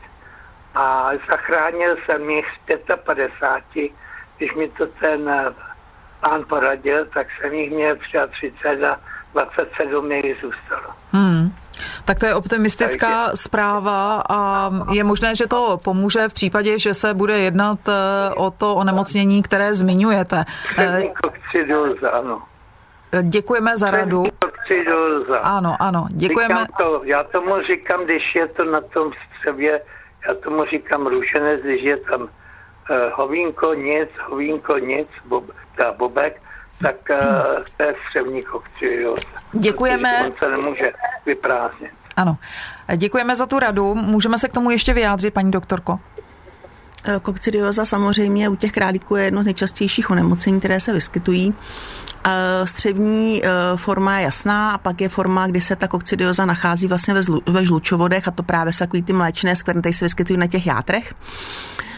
A 0.75 1.09
zachránil 1.29 1.95
jsem 2.05 2.29
jich 2.29 2.45
z 2.65 2.97
55, 3.03 3.91
když 4.37 4.53
mi 4.53 4.69
to 4.69 4.87
ten 4.87 5.29
eh, 5.29 5.53
pán 6.19 6.43
poradil, 6.49 7.05
tak 7.13 7.27
jsem 7.41 7.53
jich 7.53 7.71
měl 7.71 7.95
33 7.95 8.85
a 8.85 8.99
27 9.33 10.11
jich 10.11 10.41
zůstalo. 10.41 10.93
Hmm. 11.11 11.55
Tak 12.05 12.19
to 12.19 12.25
je 12.25 12.35
optimistická 12.35 13.31
zpráva 13.35 14.23
a 14.29 14.69
je 14.91 15.03
možné, 15.03 15.35
že 15.35 15.47
to 15.47 15.77
pomůže 15.83 16.29
v 16.29 16.33
případě, 16.33 16.79
že 16.79 16.93
se 16.93 17.13
bude 17.13 17.39
jednat 17.39 17.79
eh, 17.87 17.93
o 18.35 18.51
to 18.51 18.75
onemocnění, 18.75 19.41
které 19.41 19.73
zmiňujete. 19.73 20.45
ano. 22.11 22.41
Děkujeme 23.21 23.77
za 23.77 23.91
radu. 23.91 24.23
Ano, 25.41 25.75
ano, 25.79 26.07
děkujeme. 26.11 26.65
to, 26.77 27.01
já 27.03 27.23
tomu 27.23 27.61
říkám, 27.61 28.03
když 28.03 28.35
je 28.35 28.47
to 28.47 28.63
na 28.63 28.81
tom 28.81 29.11
střevě, 29.13 29.81
já 30.27 30.33
tomu 30.33 30.65
říkám 30.65 31.07
růženec, 31.07 31.61
když 31.61 31.83
je 31.83 31.97
tam 31.97 32.21
uh, 32.21 32.27
hovínko, 33.13 33.73
nic, 33.73 34.09
hovínko, 34.29 34.77
nic, 34.77 35.07
bob, 35.25 35.43
ta 35.77 35.91
bobek, 35.91 36.41
tak 36.81 36.95
uh, 37.09 37.17
to 37.77 37.83
je 37.83 37.95
střevní 38.07 38.43
kokcidioza. 38.43 39.29
Děkujeme. 39.53 40.23
On 40.25 40.33
se 40.39 40.49
nemůže 40.49 40.93
vyprázdnit. 41.25 41.91
Ano, 42.15 42.37
děkujeme 42.95 43.35
za 43.35 43.45
tu 43.45 43.59
radu. 43.59 43.95
Můžeme 43.95 44.37
se 44.37 44.49
k 44.49 44.53
tomu 44.53 44.71
ještě 44.71 44.93
vyjádřit, 44.93 45.33
paní 45.33 45.51
doktorko? 45.51 45.99
Eh, 47.05 47.19
kokcidioza 47.21 47.85
samozřejmě 47.85 48.49
u 48.49 48.55
těch 48.55 48.71
králíků 48.71 49.15
je 49.15 49.23
jedno 49.23 49.43
z 49.43 49.45
nejčastějších 49.45 50.09
onemocnění, 50.09 50.59
které 50.59 50.79
se 50.79 50.93
vyskytují. 50.93 51.53
Eh, 52.25 52.31
střevní 52.67 53.41
eh, 53.45 53.49
forma 53.75 54.17
je 54.17 54.23
jasná 54.23 54.71
a 54.71 54.77
pak 54.77 55.01
je 55.01 55.09
forma, 55.09 55.47
kdy 55.47 55.61
se 55.61 55.75
ta 55.75 55.87
kokcidioza 55.87 56.45
nachází 56.45 56.87
vlastně 56.87 57.13
ve, 57.47 57.65
žlučovodech 57.65 58.27
a 58.27 58.31
to 58.31 58.43
právě 58.43 58.73
jsou 58.73 58.79
takový 58.79 59.03
ty 59.03 59.13
mléčné 59.13 59.55
skvrny, 59.55 59.93
se 59.93 60.05
vyskytují 60.05 60.39
na 60.39 60.47
těch 60.47 60.65
játrech. 60.65 61.13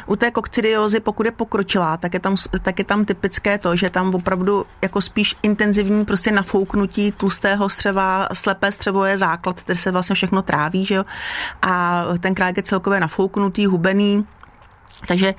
U 0.08 0.15
té 0.15 0.32
kokcidiozy, 0.32 1.00
pokud 1.00 1.26
je 1.26 1.32
pokročilá, 1.32 1.98
tak 1.98 2.13
je, 2.13 2.20
tam, 2.20 2.36
tak 2.62 2.80
je 2.80 2.86
tam 2.86 3.06
typické 3.06 3.58
to, 3.58 3.76
že 3.76 3.89
tam 3.89 4.15
opravdu 4.15 4.65
jako 4.82 5.02
spíš 5.02 5.36
intenzivní 5.44 6.06
prostě 6.06 6.32
nafouknutí 6.32 7.12
tlustého 7.12 7.70
střeva, 7.70 8.30
slepé 8.34 8.72
střevo 8.72 9.06
je 9.06 9.18
základ, 9.18 9.62
který 9.62 9.80
se 9.80 9.91
vlastně 9.91 10.15
všechno 10.15 10.41
tráví, 10.41 10.86
že 10.86 10.96
jo? 10.96 11.04
A 11.62 12.04
ten 12.20 12.36
králík 12.36 12.58
je 12.58 12.63
celkově 12.63 13.00
nafouknutý, 13.00 13.65
hubený, 13.65 14.26
takže 15.08 15.34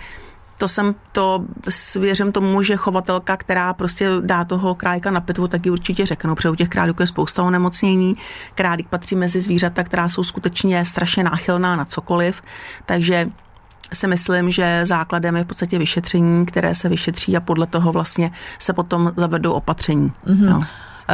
to 0.59 0.69
jsem 0.69 0.95
to 1.13 1.45
svěřím 1.69 2.33
tomu, 2.33 2.63
že 2.63 2.77
chovatelka, 2.77 3.37
která 3.37 3.75
prostě 3.75 4.09
dá 4.21 4.45
toho 4.45 4.75
králíka 4.75 5.11
na 5.11 5.21
pitvu, 5.21 5.49
tak 5.49 5.67
ji 5.67 5.73
určitě 5.73 6.07
řeknou, 6.07 6.35
protože 6.35 6.51
u 6.51 6.55
těch 6.55 6.69
králíků 6.69 7.03
je 7.03 7.07
spousta 7.07 7.43
onemocnění. 7.43 8.17
Králík 8.55 8.89
patří 8.89 9.17
mezi 9.17 9.41
zvířata, 9.41 9.85
která 9.85 10.09
jsou 10.09 10.25
skutečně 10.25 10.85
strašně 10.85 11.25
náchylná 11.25 11.77
na 11.77 11.85
cokoliv, 11.85 12.43
takže 12.87 13.31
si 13.93 14.07
myslím, 14.07 14.51
že 14.51 14.81
základem 14.83 15.37
je 15.37 15.45
v 15.45 15.47
podstatě 15.47 15.79
vyšetření, 15.79 16.47
které 16.47 16.75
se 16.75 16.89
vyšetří 16.89 17.37
a 17.37 17.41
podle 17.41 17.67
toho 17.67 17.93
vlastně 17.93 18.31
se 18.59 18.73
potom 18.73 19.13
zavedou 19.17 19.53
opatření. 19.53 20.13
Mm-hmm. 20.27 20.51
No. 20.51 20.65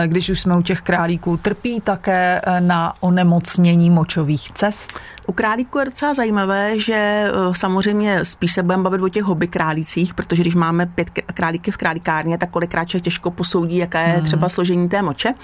Když 0.07 0.31
už 0.31 0.41
jsme 0.41 0.57
u 0.57 0.63
těch 0.63 0.81
králíků, 0.81 1.37
trpí 1.37 1.81
také 1.81 2.41
eh, 2.45 2.61
na 2.61 2.95
onemocnění 3.01 3.91
močových 3.91 4.51
cest? 4.53 4.99
U 5.27 5.33
králíků 5.33 5.79
je 5.79 5.85
docela 5.85 6.15
zajímavé, 6.15 6.79
že 6.79 6.95
eh, 6.95 7.31
samozřejmě 7.53 8.25
spíš 8.25 8.53
se 8.53 8.63
budeme 8.63 8.83
bavit 8.83 9.03
o 9.03 9.09
těch 9.09 9.23
hobby 9.23 9.49
králících, 9.49 10.15
protože 10.15 10.43
když 10.43 10.55
máme 10.55 10.87
pět 10.87 11.11
králíky 11.11 11.71
v 11.71 11.77
králíkárně, 11.77 12.39
tak 12.39 12.51
kolikrát 12.51 12.85
těžko 12.85 13.31
posoudí, 13.31 13.77
jaké 13.77 14.03
je 14.03 14.15
hmm. 14.15 14.25
třeba 14.25 14.49
složení 14.49 14.89
té 14.89 15.03
moče 15.03 15.35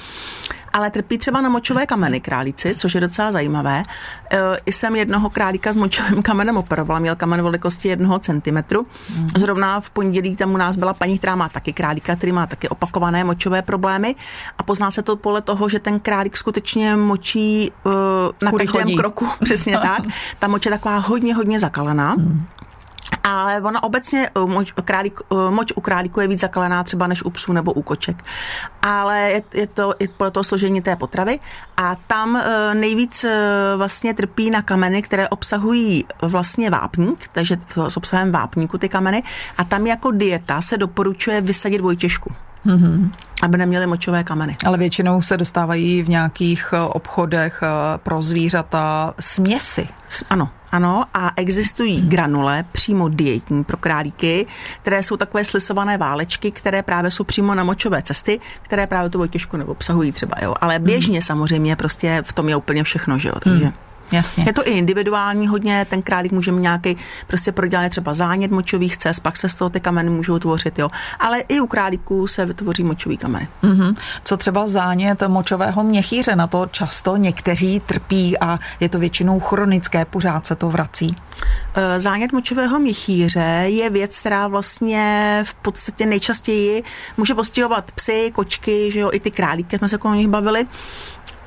ale 0.72 0.90
trpí 0.90 1.18
třeba 1.18 1.40
na 1.40 1.48
močové 1.48 1.87
kameny 1.87 2.20
králíci, 2.20 2.74
což 2.76 2.94
je 2.94 3.00
docela 3.00 3.33
zajímavé. 3.33 3.83
E, 4.33 4.38
I 4.66 4.72
jsem 4.72 4.96
jednoho 4.96 5.31
králíka 5.31 5.72
s 5.72 5.76
močovým 5.76 6.22
kamenem 6.22 6.57
operovala, 6.57 6.98
měl 6.98 7.16
kamen 7.16 7.42
velikosti 7.42 7.88
jednoho 7.88 8.18
centimetru. 8.18 8.87
Mm. 9.16 9.28
Zrovna 9.37 9.81
v 9.81 9.90
pondělí 9.90 10.37
tam 10.37 10.54
u 10.54 10.57
nás 10.57 10.76
byla 10.76 10.94
paní, 10.94 11.18
která 11.18 11.37
má 11.37 11.48
taky 11.48 11.72
králíka, 11.72 12.16
který 12.16 12.33
má 12.33 12.46
taky 12.46 12.68
opakované 12.68 13.24
močové 13.24 13.62
problémy 13.62 14.16
a 14.59 14.62
pozná 14.62 14.90
se 14.90 15.02
to 15.02 15.16
podle 15.16 15.42
toho, 15.42 15.68
že 15.68 15.78
ten 15.78 16.00
králík 16.00 16.37
skutečně 16.37 16.96
močí 16.96 17.72
uh, 17.85 17.92
na 18.42 18.50
Kudy 18.50 18.66
každém 18.66 18.83
chodí. 18.83 18.96
kroku, 18.96 19.28
přesně 19.44 19.78
tak. 19.83 20.02
Ta 20.38 20.48
moč 20.48 20.64
je 20.64 20.70
taková 20.70 20.96
hodně, 20.96 21.35
hodně 21.35 21.61
zakalená. 21.61 22.14
Mm. 22.18 22.46
Ale 23.23 23.61
ona 23.61 23.83
obecně, 23.83 24.31
eh, 24.37 24.47
moč, 24.47 24.73
králík, 24.85 25.21
eh, 25.33 25.51
moč 25.51 25.73
u 25.77 25.81
králíku 25.81 26.21
je 26.21 26.29
víc 26.29 26.41
zakalená 26.41 26.85
třeba 26.85 27.07
než 27.07 27.23
u 27.23 27.31
psů 27.31 27.53
nebo 27.53 27.73
u 27.73 27.83
koček. 27.83 28.25
Ale 28.83 29.19
je, 29.19 29.43
je 29.55 29.67
to 29.67 29.95
i 29.99 30.09
podle 30.09 30.31
toho 30.31 30.45
složení 30.45 30.81
té 30.81 30.97
potravy. 30.97 31.39
A 31.77 31.97
tam 32.07 32.37
eh, 32.37 32.75
nejvíc 32.75 33.25
vlastně 33.77 34.15
trpí 34.15 34.51
na 34.51 34.63
kameny, 34.63 35.03
které 35.03 35.29
obsahují 35.29 36.05
vlastně 36.23 36.71
vápník, 36.71 37.29
takže 37.33 37.57
s 37.89 37.97
obsahem 37.97 38.33
vápníku 38.33 38.79
ty 38.79 38.89
kameny. 38.89 39.23
A 39.59 39.65
tam 39.65 39.87
jako 39.87 40.11
dieta 40.11 40.61
se 40.61 40.77
doporučuje 40.77 41.41
vysadit 41.41 41.79
dvojtěžku. 41.79 42.33
Mm-hmm. 42.67 43.11
Aby 43.43 43.59
neměly 43.59 43.87
močové 43.87 44.25
kameny. 44.25 44.57
Ale 44.67 44.79
většinou 44.79 45.23
se 45.23 45.37
dostávají 45.37 46.03
v 46.03 46.09
nějakých 46.09 46.75
obchodech 46.89 47.63
pro 47.97 48.23
zvířata 48.23 49.15
směsi. 49.21 49.89
Ano, 50.31 50.51
ano, 50.72 51.04
a 51.14 51.31
existují 51.37 52.02
granule 52.02 52.64
přímo 52.72 53.09
dietní 53.09 53.64
pro 53.64 53.76
králíky, 53.76 54.46
které 54.83 55.02
jsou 55.02 55.16
takové 55.16 55.44
slisované 55.44 55.98
válečky, 55.98 56.50
které 56.50 56.83
právě 56.83 57.11
jsou 57.11 57.24
přímo 57.24 57.54
na 57.54 57.64
močové 57.64 58.02
cesty, 58.02 58.40
které 58.62 58.87
právě 58.87 59.11
tu 59.11 59.26
těžko 59.26 59.57
neobsahují 59.57 60.12
třeba, 60.12 60.37
jo. 60.42 60.54
Ale 60.61 60.78
běžně 60.78 61.22
samozřejmě 61.22 61.76
prostě 61.76 62.22
v 62.26 62.33
tom 62.33 62.48
je 62.48 62.57
úplně 62.57 62.85
všechno, 62.85 63.18
že 63.18 63.28
jo. 63.28 63.35
Takže... 63.40 63.64
Hmm. 63.64 63.88
Jasně. 64.12 64.44
Je 64.47 64.53
to 64.53 64.68
i 64.68 64.71
individuální 64.71 65.49
hodně, 65.49 65.87
ten 65.90 66.03
králík 66.03 66.33
může 66.33 66.53
mít 66.53 66.62
nějaký 66.62 66.97
prostě 67.27 67.53
prodělaný 67.53 67.90
třeba 67.90 68.14
zánět 68.14 68.51
močových 68.51 68.97
cest, 68.97 69.21
pak 69.21 69.37
se 69.37 69.49
z 69.49 69.55
toho 69.55 69.68
ty 69.68 69.81
kameny 69.81 70.11
můžou 70.11 70.38
tvořit, 70.38 70.79
jo. 70.79 70.88
Ale 71.18 71.40
i 71.40 71.61
u 71.61 71.66
králíků 71.66 72.27
se 72.27 72.47
vytvoří 72.47 72.85
močový 72.85 73.16
kameny. 73.16 73.49
Mm-hmm. 73.62 73.97
Co 74.25 74.37
třeba 74.37 74.66
zánět 74.66 75.23
močového 75.29 75.83
měchýře, 75.85 76.37
na 76.37 76.47
to 76.47 76.66
často 76.71 77.16
někteří 77.16 77.83
trpí 77.87 78.38
a 78.38 78.59
je 78.81 78.88
to 78.88 78.99
většinou 78.99 79.40
chronické, 79.40 80.05
pořád 80.05 80.47
se 80.47 80.55
to 80.55 80.71
vrací. 80.71 81.16
E, 81.75 82.01
zánět 82.01 82.33
močového 82.33 82.79
měchýře 82.79 83.64
je 83.64 83.90
věc, 83.90 84.21
která 84.21 84.49
vlastně 84.49 85.42
v 85.47 85.55
podstatě 85.55 86.07
nejčastěji 86.07 86.83
může 87.16 87.35
postihovat 87.35 87.92
psy, 87.92 88.31
kočky, 88.35 88.90
že 88.92 89.01
jo, 89.01 89.11
i 89.12 89.21
ty 89.21 89.31
králíky, 89.31 89.79
jsme 89.79 89.88
se 89.88 89.99
o 89.99 90.14
nich 90.14 90.29
bavili. 90.29 90.66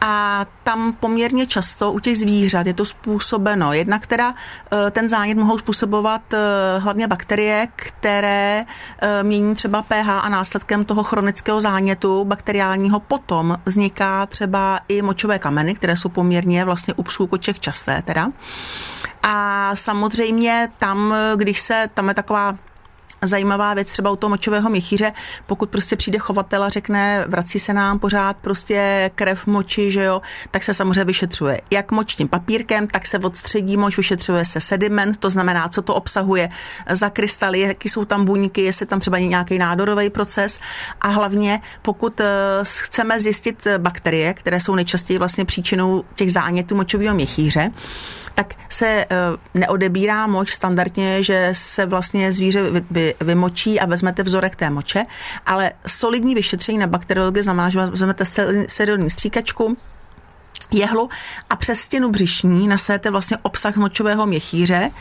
A 0.01 0.45
tam 0.63 0.93
poměrně 0.93 1.47
často 1.47 1.91
u 1.91 1.99
těch 1.99 2.17
zvířat 2.17 2.67
je 2.67 2.73
to 2.73 2.85
způsobeno. 2.85 3.73
Jednak 3.73 4.07
teda 4.07 4.33
eh, 4.87 4.91
ten 4.91 5.09
zánět 5.09 5.37
mohou 5.37 5.57
způsobovat 5.57 6.33
eh, 6.33 6.37
hlavně 6.79 7.07
bakterie, 7.07 7.67
které 7.75 8.65
eh, 9.01 9.23
mění 9.23 9.55
třeba 9.55 9.81
pH 9.81 10.09
a 10.09 10.29
následkem 10.29 10.85
toho 10.85 11.03
chronického 11.03 11.61
zánětu 11.61 12.25
bakteriálního 12.25 12.99
potom 12.99 13.57
vzniká 13.65 14.25
třeba 14.25 14.79
i 14.87 15.01
močové 15.01 15.39
kameny, 15.39 15.75
které 15.75 15.97
jsou 15.97 16.09
poměrně 16.09 16.65
vlastně 16.65 16.93
u 16.93 17.03
psů 17.03 17.27
koček 17.27 17.59
časté 17.59 18.01
teda. 18.01 18.27
A 19.23 19.71
samozřejmě 19.75 20.69
tam, 20.79 21.13
když 21.35 21.59
se, 21.59 21.89
tam 21.93 22.07
je 22.07 22.13
taková 22.13 22.57
zajímavá 23.23 23.73
věc 23.73 23.91
třeba 23.91 24.09
u 24.09 24.15
toho 24.15 24.29
močového 24.29 24.69
měchýře, 24.69 25.11
pokud 25.45 25.69
prostě 25.69 25.95
přijde 25.95 26.19
chovatel 26.19 26.63
a 26.63 26.69
řekne, 26.69 27.25
vrací 27.27 27.59
se 27.59 27.73
nám 27.73 27.99
pořád 27.99 28.37
prostě 28.37 29.11
krev 29.15 29.47
moči, 29.47 29.91
že 29.91 30.03
jo, 30.03 30.21
tak 30.51 30.63
se 30.63 30.73
samozřejmě 30.73 31.03
vyšetřuje 31.03 31.61
jak 31.71 31.91
močním 31.91 32.27
papírkem, 32.27 32.87
tak 32.87 33.07
se 33.07 33.19
odstředí 33.19 33.77
moč, 33.77 33.97
vyšetřuje 33.97 34.45
se 34.45 34.61
sediment, 34.61 35.17
to 35.17 35.29
znamená, 35.29 35.69
co 35.69 35.81
to 35.81 35.95
obsahuje 35.95 36.49
za 36.89 37.09
krystaly, 37.09 37.59
jaký 37.59 37.89
jsou 37.89 38.05
tam 38.05 38.25
buňky, 38.25 38.61
jestli 38.61 38.85
tam 38.85 38.99
třeba 38.99 39.19
nějaký 39.19 39.57
nádorový 39.57 40.09
proces. 40.09 40.59
A 41.01 41.07
hlavně 41.07 41.61
pokud 41.81 42.21
eh, 42.21 42.25
chceme 42.63 43.19
zjistit 43.19 43.67
bakterie, 43.77 44.33
které 44.33 44.59
jsou 44.59 44.75
nejčastěji 44.75 45.19
vlastně 45.19 45.45
příčinou 45.45 46.03
těch 46.15 46.31
zánětů 46.31 46.75
močového 46.75 47.15
měchýře, 47.15 47.71
tak 48.35 48.53
se 48.69 48.85
eh, 48.87 49.05
neodebírá 49.53 50.27
moč 50.27 50.51
standardně, 50.51 51.23
že 51.23 51.49
se 51.51 51.85
vlastně 51.85 52.31
zvíře 52.31 52.63
vy, 52.91 53.15
vymočí 53.21 53.79
a 53.79 53.85
vezmete 53.85 54.23
vzorek 54.23 54.55
té 54.55 54.69
moče, 54.69 55.03
ale 55.45 55.71
solidní 55.87 56.35
vyšetření 56.35 56.77
na 56.77 56.87
bakteriologii 56.87 57.43
znamená, 57.43 57.69
že 57.69 57.79
vezmete 57.79 58.23
sterilní 58.67 59.09
stříkačku, 59.09 59.77
jehlu 60.71 61.09
a 61.49 61.55
přes 61.55 61.79
stěnu 61.79 62.09
břišní 62.09 62.67
nasajete 62.67 63.11
vlastně 63.11 63.37
obsah 63.41 63.75
močového 63.75 64.25
měchýře, 64.27 64.91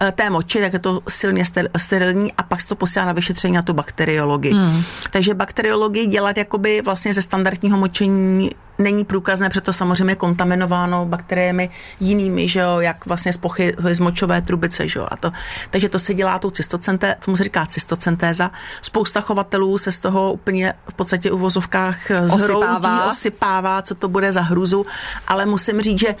eh, 0.00 0.12
té 0.12 0.30
moči, 0.30 0.60
tak 0.60 0.72
je 0.72 0.78
to 0.78 1.00
silně 1.08 1.44
sterilní 1.76 2.32
a 2.32 2.42
pak 2.42 2.60
se 2.60 2.68
to 2.68 2.76
posílá 2.76 3.04
na 3.04 3.12
vyšetření 3.12 3.54
na 3.54 3.62
tu 3.62 3.72
bakteriologii. 3.72 4.54
Hmm. 4.54 4.82
Takže 5.10 5.34
bakteriologii 5.34 6.06
dělat 6.06 6.36
jakoby 6.36 6.82
vlastně 6.84 7.12
ze 7.12 7.22
standardního 7.22 7.78
močení 7.78 8.50
není 8.80 9.04
průkazné, 9.04 9.48
protože 9.48 9.60
to 9.60 9.72
samozřejmě 9.72 10.14
kontaminováno 10.14 11.06
bakteriemi 11.06 11.70
jinými, 12.00 12.48
že 12.48 12.60
jo, 12.60 12.80
jak 12.80 13.06
vlastně 13.06 13.32
z 13.32 13.36
pochy 13.36 13.76
z 13.92 14.00
močové 14.00 14.42
trubice, 14.42 14.88
že 14.88 14.98
jo, 14.98 15.06
a 15.10 15.16
to, 15.16 15.32
takže 15.70 15.88
to 15.88 15.98
se 15.98 16.14
dělá 16.14 16.38
tou 16.38 16.50
cystocenté, 16.50 17.16
tomu 17.24 17.36
se 17.36 17.44
říká 17.44 17.66
cystocentéza. 17.66 18.50
Spousta 18.82 19.20
chovatelů 19.20 19.78
se 19.78 19.92
z 19.92 20.00
toho 20.00 20.32
úplně 20.32 20.74
v 20.88 20.94
podstatě 20.94 21.30
u 21.30 21.38
vozovkách 21.38 21.96
zhroutí, 22.24 22.66
osypává. 22.66 23.08
osypává, 23.08 23.82
co 23.82 23.94
to 23.94 24.08
bude 24.08 24.32
za 24.32 24.40
hruzu 24.40 24.84
ale 25.28 25.46
musím 25.46 25.80
říct, 25.80 26.00
že 26.00 26.14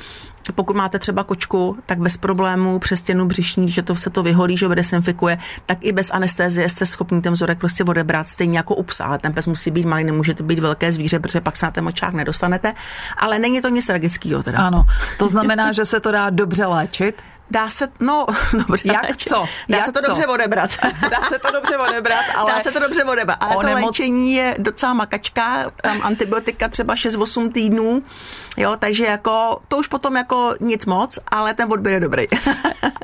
pokud 0.54 0.76
máte 0.76 0.98
třeba 0.98 1.24
kočku, 1.24 1.78
tak 1.86 1.98
bez 1.98 2.16
problémů 2.16 2.78
přes 2.78 2.98
stěnu 2.98 3.26
břišní, 3.26 3.68
že 3.68 3.82
to 3.82 3.96
se 3.96 4.10
to 4.10 4.22
vyholí, 4.22 4.56
že 4.56 4.68
desinfikuje, 4.68 5.38
tak 5.66 5.78
i 5.80 5.92
bez 5.92 6.10
anestézie 6.10 6.68
jste 6.68 6.86
schopni 6.86 7.22
ten 7.22 7.32
vzorek 7.32 7.58
prostě 7.58 7.84
odebrat, 7.84 8.28
stejně 8.28 8.58
jako 8.58 8.74
u 8.74 8.82
psa, 8.82 9.04
ale 9.04 9.18
ten 9.18 9.32
pes 9.32 9.46
musí 9.46 9.70
být 9.70 9.86
malý, 9.86 10.04
nemůže 10.04 10.34
to 10.34 10.42
být 10.42 10.58
velké 10.58 10.92
zvíře, 10.92 11.18
protože 11.18 11.40
pak 11.40 11.56
se 11.56 11.66
na 11.66 11.72
ten 11.72 11.84
močák 11.84 12.14
nedostanete, 12.14 12.74
ale 13.16 13.38
není 13.38 13.60
to 13.60 13.68
nic 13.68 13.86
tragického. 13.86 14.42
Ano, 14.54 14.84
to 15.18 15.28
znamená, 15.28 15.72
že 15.72 15.84
se 15.84 16.00
to 16.00 16.12
dá 16.12 16.30
dobře 16.30 16.66
léčit? 16.66 17.22
Dá 17.50 17.70
se, 17.70 17.88
no, 18.00 18.26
dobře. 18.52 18.88
Jak 18.92 19.16
co? 19.16 19.44
Dá 19.68 19.76
Jak 19.76 19.84
se 19.86 19.92
to 19.92 20.00
co? 20.00 20.06
dobře 20.06 20.26
odebrat. 20.26 20.70
Dá 21.10 21.20
se 21.28 21.38
to 21.38 21.50
dobře 21.52 21.76
odebrat, 21.76 22.24
ale... 22.36 22.52
Dá 22.52 22.60
se 22.60 22.70
to 22.70 22.78
dobře 22.80 23.04
odebrat, 23.04 23.38
ale 23.40 23.52
to 23.54 23.60
Onemot- 23.60 23.86
léčení 23.86 24.32
je 24.34 24.54
docela 24.58 24.94
makačka, 24.94 25.70
tam 25.82 26.00
antibiotika 26.02 26.68
třeba 26.68 26.94
6-8 26.94 27.52
týdnů, 27.52 28.02
jo, 28.56 28.76
takže 28.78 29.04
jako, 29.04 29.60
to 29.68 29.76
už 29.76 29.86
potom 29.86 30.16
jako 30.16 30.54
nic 30.60 30.86
moc, 30.86 31.18
ale 31.28 31.54
ten 31.54 31.72
odběr 31.72 31.92
je 31.94 32.00
dobrý. 32.00 32.26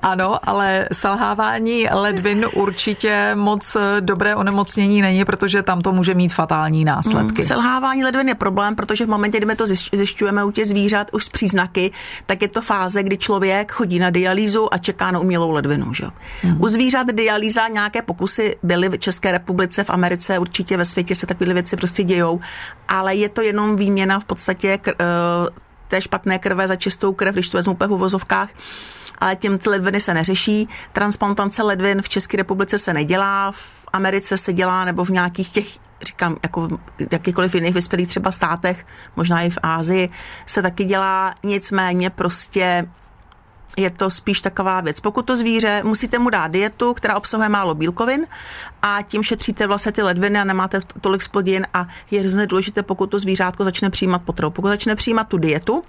Ano, 0.03 0.39
ale 0.49 0.89
selhávání 0.93 1.87
ledvin 1.93 2.47
určitě 2.55 3.31
moc 3.35 3.77
eh, 3.77 3.81
dobré 4.01 4.37
onemocnění 4.37 5.03
není, 5.03 5.25
protože 5.25 5.63
tam 5.63 5.81
to 5.83 5.93
může 5.93 6.15
mít 6.15 6.35
fatální 6.35 6.85
následky. 6.85 7.45
Selhávání 7.45 8.05
ledvin 8.05 8.29
je 8.29 8.35
problém, 8.35 8.77
protože 8.77 9.07
v 9.07 9.09
momentě, 9.09 9.39
kdy 9.39 9.47
my 9.47 9.57
to 9.57 9.65
zjišť- 9.65 9.97
zjišťujeme 9.97 10.45
u 10.45 10.51
těch 10.51 10.67
zvířat 10.67 11.09
už 11.13 11.25
s 11.25 11.29
příznaky, 11.29 11.91
tak 12.27 12.43
je 12.43 12.49
to 12.49 12.63
fáze, 12.63 13.03
kdy 13.03 13.19
člověk 13.19 13.73
chodí 13.73 13.99
na 13.99 14.11
dialýzu 14.11 14.36
a 14.75 14.79
čeká 14.79 15.11
na 15.11 15.19
umělou 15.19 15.51
ledvinu. 15.51 15.95
Že? 15.95 16.07
Mm. 16.45 16.63
U 16.63 16.69
zvířat 16.69 17.07
dialýza 17.07 17.69
nějaké 17.69 18.03
pokusy 18.03 18.57
byly 18.63 18.89
v 18.89 18.99
České 18.99 19.33
republice, 19.33 19.85
v 19.85 19.91
Americe, 19.91 20.39
určitě 20.39 20.77
ve 20.77 20.85
světě 20.85 21.15
se 21.15 21.27
takové 21.27 21.55
věci 21.55 21.77
prostě 21.77 22.05
dějou, 22.05 22.41
ale 22.89 23.15
je 23.15 23.29
to 23.29 23.43
jenom 23.43 23.77
výměna 23.77 24.21
v 24.21 24.25
podstatě 24.25 24.79
kr- 24.83 24.95
eh, 25.01 25.67
té 25.89 26.01
špatné 26.01 26.39
krve 26.39 26.69
za 26.69 26.77
čistou 26.77 27.13
krev, 27.13 27.35
když 27.35 27.49
to 27.49 27.59
vezmu 27.59 27.73
úplně 27.73 27.89
v 27.89 27.93
uvozovkách, 27.93 28.49
ale 29.19 29.37
těm 29.37 29.59
ty 29.59 29.69
ledviny 29.69 30.01
se 30.01 30.15
neřeší. 30.15 30.69
Transplantace 30.93 31.63
ledvin 31.63 32.03
v 32.03 32.09
České 32.09 32.37
republice 32.37 32.79
se 32.79 32.93
nedělá, 32.93 33.53
v 33.53 33.87
Americe 33.93 34.37
se 34.37 34.53
dělá, 34.53 34.85
nebo 34.85 35.05
v 35.05 35.11
nějakých 35.11 35.51
těch 35.51 35.67
říkám, 36.03 36.37
jako 36.43 36.69
jakýkoliv 37.13 37.55
jiných 37.55 37.75
vyspělých 37.75 38.09
třeba 38.09 38.33
státech, 38.33 38.87
možná 39.17 39.41
i 39.41 39.51
v 39.51 39.59
Ázii, 39.63 40.09
se 40.47 40.63
taky 40.63 40.85
dělá, 40.85 41.35
nicméně 41.43 42.11
prostě 42.11 42.89
je 43.77 43.91
to 43.91 44.11
spíš 44.11 44.41
taková 44.41 44.81
věc. 44.81 45.01
Pokud 45.01 45.23
to 45.23 45.37
zvíře, 45.37 45.83
musíte 45.85 46.19
mu 46.19 46.31
dát 46.31 46.49
dietu, 46.49 46.95
která 46.95 47.17
obsahuje 47.17 47.49
málo 47.49 47.75
bílkovin 47.75 48.27
a 48.83 49.03
tím 49.03 49.23
šetříte 49.23 49.67
vlastně 49.67 49.93
ty 49.93 50.03
ledviny 50.03 50.39
a 50.39 50.45
nemáte 50.45 50.81
tolik 51.01 51.23
splodin 51.23 51.67
a 51.75 51.89
je 52.11 52.21
hrozně 52.21 52.47
důležité, 52.47 52.83
pokud 52.83 53.07
to 53.07 53.19
zvířátko 53.19 53.65
začne 53.65 53.91
přijímat 53.91 54.23
potravu. 54.23 54.51
Pokud 54.51 54.69
začne 54.69 54.97
přijímat 54.97 55.29
tu 55.29 55.39
dietu, 55.39 55.85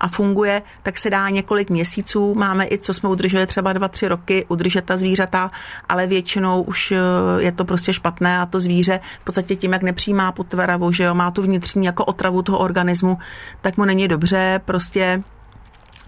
a 0.00 0.08
funguje, 0.08 0.62
tak 0.82 0.98
se 0.98 1.10
dá 1.10 1.28
několik 1.28 1.70
měsíců. 1.70 2.34
Máme 2.34 2.66
i, 2.66 2.78
co 2.78 2.94
jsme 2.94 3.08
udrželi 3.08 3.46
třeba 3.46 3.72
dva, 3.72 3.88
tři 3.88 4.08
roky, 4.08 4.44
udržet 4.48 4.84
ta 4.84 4.96
zvířata, 4.96 5.50
ale 5.88 6.06
většinou 6.06 6.62
už 6.62 6.92
eh, 6.92 6.98
je 7.38 7.52
to 7.52 7.64
prostě 7.64 7.92
špatné 7.92 8.38
a 8.38 8.46
to 8.46 8.60
zvíře 8.60 9.00
v 9.20 9.24
podstatě 9.24 9.56
tím, 9.56 9.72
jak 9.72 9.82
nepřijímá 9.82 10.32
potravu, 10.32 10.92
že 10.92 11.04
jo, 11.04 11.14
má 11.14 11.30
tu 11.30 11.42
vnitřní 11.42 11.86
jako 11.86 12.04
otravu 12.04 12.42
toho 12.42 12.58
organismu, 12.58 13.18
tak 13.60 13.76
mu 13.76 13.84
není 13.84 14.08
dobře, 14.08 14.60
prostě 14.64 15.22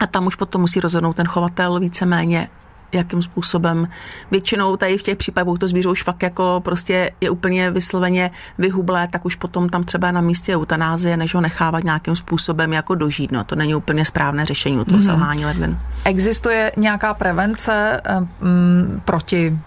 a 0.01 0.07
tam 0.07 0.27
už 0.27 0.35
potom 0.35 0.61
musí 0.61 0.81
rozhodnout 0.81 1.16
ten 1.16 1.27
chovatel 1.27 1.81
víceméně, 1.81 2.48
jakým 2.92 3.22
způsobem. 3.22 3.88
Většinou 4.31 4.77
tady 4.77 4.98
v 4.98 5.03
těch 5.03 5.16
případech, 5.16 5.59
to 5.59 5.68
zvíře 5.68 5.88
už 5.88 6.03
fakt 6.03 6.22
jako 6.22 6.61
prostě 6.64 7.11
je 7.20 7.31
úplně 7.31 7.70
vysloveně 7.70 8.31
vyhublé, 8.59 9.09
tak 9.09 9.24
už 9.24 9.35
potom 9.35 9.68
tam 9.68 9.85
třeba 9.85 10.11
na 10.11 10.20
místě 10.20 10.57
eutanázie, 10.57 11.16
než 11.16 11.35
ho 11.35 11.40
nechávat 11.40 11.85
nějakým 11.85 12.16
způsobem 12.16 12.72
jako 12.72 12.94
dožít. 12.94 13.33
No, 13.33 13.44
to 13.44 13.57
není 13.57 13.74
úplně 13.74 14.05
správné 14.05 14.44
řešení 14.44 14.79
u 14.79 14.85
toho 14.85 14.96
mm. 14.96 15.03
selhání 15.03 15.44
ledvin. 15.44 15.79
Existuje 16.05 16.72
nějaká 16.77 17.14
prevence 17.14 18.01
mm, 18.40 19.01
proti 19.05 19.59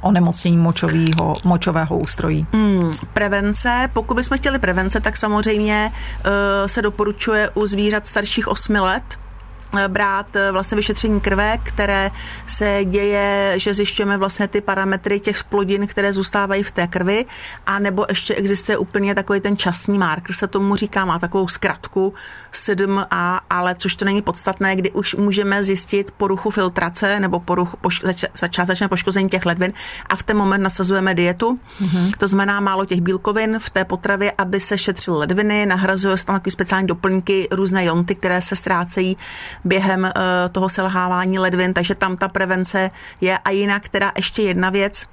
onemocnění 0.00 0.56
močového, 0.56 1.36
močového 1.44 1.98
ústrojí? 1.98 2.46
Hmm, 2.52 2.90
prevence, 3.12 3.88
pokud 3.92 4.14
bychom 4.14 4.38
chtěli 4.38 4.58
prevence, 4.58 5.00
tak 5.00 5.16
samozřejmě 5.16 5.92
uh, 5.92 6.32
se 6.66 6.82
doporučuje 6.82 7.50
u 7.54 7.66
zvířat 7.66 8.08
starších 8.08 8.48
8 8.48 8.74
let 8.74 9.21
brát 9.88 10.36
eh, 10.36 10.52
vlastně 10.52 10.76
vyšetření 10.76 11.20
krve, 11.20 11.58
které 11.62 12.10
se 12.46 12.80
děje, 12.84 13.54
že 13.56 13.74
zjišťujeme 13.74 14.16
vlastně 14.16 14.48
ty 14.48 14.60
parametry 14.60 15.20
těch 15.20 15.38
splodin, 15.38 15.86
které 15.86 16.12
zůstávají 16.12 16.62
v 16.62 16.70
té 16.70 16.86
krvi, 16.86 17.24
a 17.66 17.78
nebo 17.78 18.06
ještě 18.08 18.34
existuje 18.34 18.78
úplně 18.78 19.14
takový 19.14 19.40
ten 19.40 19.56
časný 19.56 19.98
marker, 19.98 20.34
se 20.34 20.46
tomu 20.46 20.76
říká, 20.76 21.04
má 21.04 21.18
takovou 21.18 21.48
zkratku 21.48 22.14
7A, 22.52 23.40
ale 23.50 23.74
což 23.74 23.96
to 23.96 24.04
není 24.04 24.22
podstatné, 24.22 24.76
kdy 24.76 24.90
už 24.90 25.14
můžeme 25.14 25.64
zjistit 25.64 26.10
poruchu 26.10 26.50
filtrace 26.50 27.20
nebo 27.20 27.40
poruchu, 27.40 27.76
poš, 27.80 28.00
zač, 28.04 28.24
začátečné 28.34 28.88
poškození 28.88 29.28
těch 29.28 29.46
ledvin 29.46 29.72
a 30.06 30.16
v 30.16 30.22
ten 30.22 30.36
moment 30.36 30.62
nasazujeme 30.62 31.14
dietu. 31.14 31.58
Mm-hmm. 31.80 32.12
To 32.18 32.26
znamená 32.26 32.60
málo 32.60 32.84
těch 32.84 33.00
bílkovin 33.00 33.58
v 33.58 33.70
té 33.70 33.84
potravě, 33.84 34.32
aby 34.38 34.60
se 34.60 34.78
šetřily 34.78 35.18
ledviny, 35.18 35.66
nahrazuje 35.66 36.16
se 36.16 36.24
tam 36.24 36.36
takový 36.36 36.50
speciální 36.50 36.86
doplňky, 36.86 37.48
různé 37.50 37.84
jonty, 37.84 38.14
které 38.14 38.42
se 38.42 38.56
ztrácejí 38.56 39.16
během 39.64 40.02
uh, 40.04 40.10
toho 40.52 40.68
selhávání 40.68 41.38
ledvin, 41.38 41.74
takže 41.74 41.94
tam 41.94 42.16
ta 42.16 42.28
prevence 42.28 42.90
je. 43.20 43.38
A 43.38 43.50
jinak 43.50 43.88
teda 43.88 44.12
ještě 44.16 44.42
jedna 44.42 44.70
věc, 44.70 45.06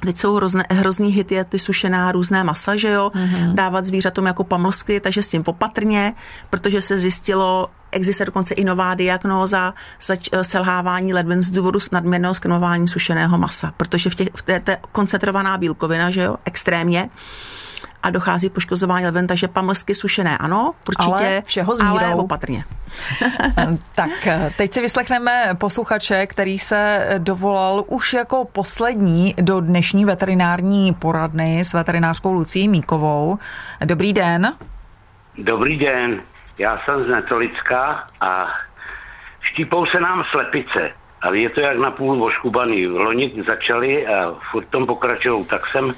Teď 0.00 0.18
jsou 0.18 0.34
hrozné, 0.34 0.64
hrozný 0.70 1.08
hit 1.08 1.32
je 1.32 1.44
ty 1.44 1.58
sušená 1.58 2.12
různé 2.12 2.44
masa, 2.44 2.76
že 2.76 2.88
jo, 2.88 3.12
mm-hmm. 3.14 3.54
dávat 3.54 3.84
zvířatům 3.84 4.26
jako 4.26 4.44
pamlsky, 4.44 5.00
takže 5.00 5.22
s 5.22 5.28
tím 5.28 5.42
popatrně, 5.42 6.14
protože 6.50 6.80
se 6.80 6.98
zjistilo, 6.98 7.70
existuje 7.90 8.26
dokonce 8.26 8.54
i 8.54 8.64
nová 8.64 8.94
diagnóza 8.94 9.74
zač, 10.02 10.28
selhávání 10.42 11.14
ledvin 11.14 11.42
z 11.42 11.50
důvodu 11.50 11.78
nadměrného 11.92 12.34
skenování 12.34 12.88
sušeného 12.88 13.38
masa, 13.38 13.72
protože 13.76 14.10
v, 14.10 14.14
těch, 14.14 14.28
v 14.36 14.42
té, 14.42 14.60
té 14.60 14.76
koncentrovaná 14.92 15.58
bílkovina, 15.58 16.10
že 16.10 16.22
jo, 16.22 16.36
extrémně, 16.44 17.10
a 18.04 18.10
dochází 18.10 18.50
poškozování 18.50 19.04
ledvin, 19.04 19.26
takže 19.26 19.48
pamlsky 19.48 19.94
sušené 19.94 20.38
ano, 20.38 20.72
určitě, 20.88 21.12
ale, 21.14 21.42
všeho 21.46 21.76
s 21.76 21.80
mírou. 21.80 22.04
ale 22.04 22.14
opatrně. 22.14 22.64
tak 23.94 24.10
teď 24.56 24.72
si 24.72 24.80
vyslechneme 24.80 25.50
posluchače, 25.58 26.26
který 26.26 26.58
se 26.58 27.08
dovolal 27.18 27.84
už 27.86 28.12
jako 28.12 28.44
poslední 28.44 29.34
do 29.40 29.60
dnešní 29.60 30.04
veterinární 30.04 30.94
poradny 30.94 31.60
s 31.60 31.72
veterinářkou 31.72 32.32
Lucí 32.32 32.68
Míkovou. 32.68 33.38
Dobrý 33.84 34.12
den. 34.12 34.52
Dobrý 35.38 35.78
den, 35.78 36.20
já 36.58 36.80
jsem 36.84 37.04
z 37.04 37.06
Netolicka 37.06 38.06
a 38.20 38.46
štípou 39.40 39.86
se 39.86 40.00
nám 40.00 40.24
slepice. 40.30 40.90
A 41.22 41.34
je 41.34 41.50
to 41.50 41.60
jak 41.60 41.78
na 41.78 41.90
půl 41.90 42.24
oškubaný. 42.24 42.86
V 42.86 42.92
loni 42.92 43.32
začali 43.48 44.06
a 44.06 44.26
furt 44.50 44.64
tom 44.64 44.86
pokračují. 44.86 45.44
Tak 45.44 45.66
jsem 45.66 45.94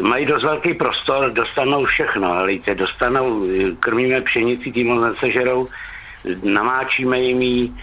mají 0.00 0.26
dost 0.26 0.42
velký 0.42 0.74
prostor, 0.74 1.32
dostanou 1.32 1.84
všechno, 1.84 2.34
helejte, 2.34 2.74
dostanou, 2.74 3.44
eh, 3.44 3.70
krmíme 3.80 4.20
pšenici, 4.20 4.72
tím 4.72 4.86
moc 4.86 5.14
nesežerou, 5.14 5.66
namáčíme 6.52 7.20
jim 7.20 7.74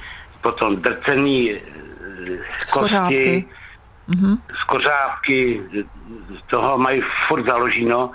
potom 0.42 0.76
drcený 0.76 1.52
eh, 1.52 1.60
kosti, 2.74 3.46
mm-hmm. 4.10 4.38
skořávky, 4.62 5.62
toho 6.50 6.78
mají 6.78 7.02
furt 7.28 7.46
založíno, 7.46 8.12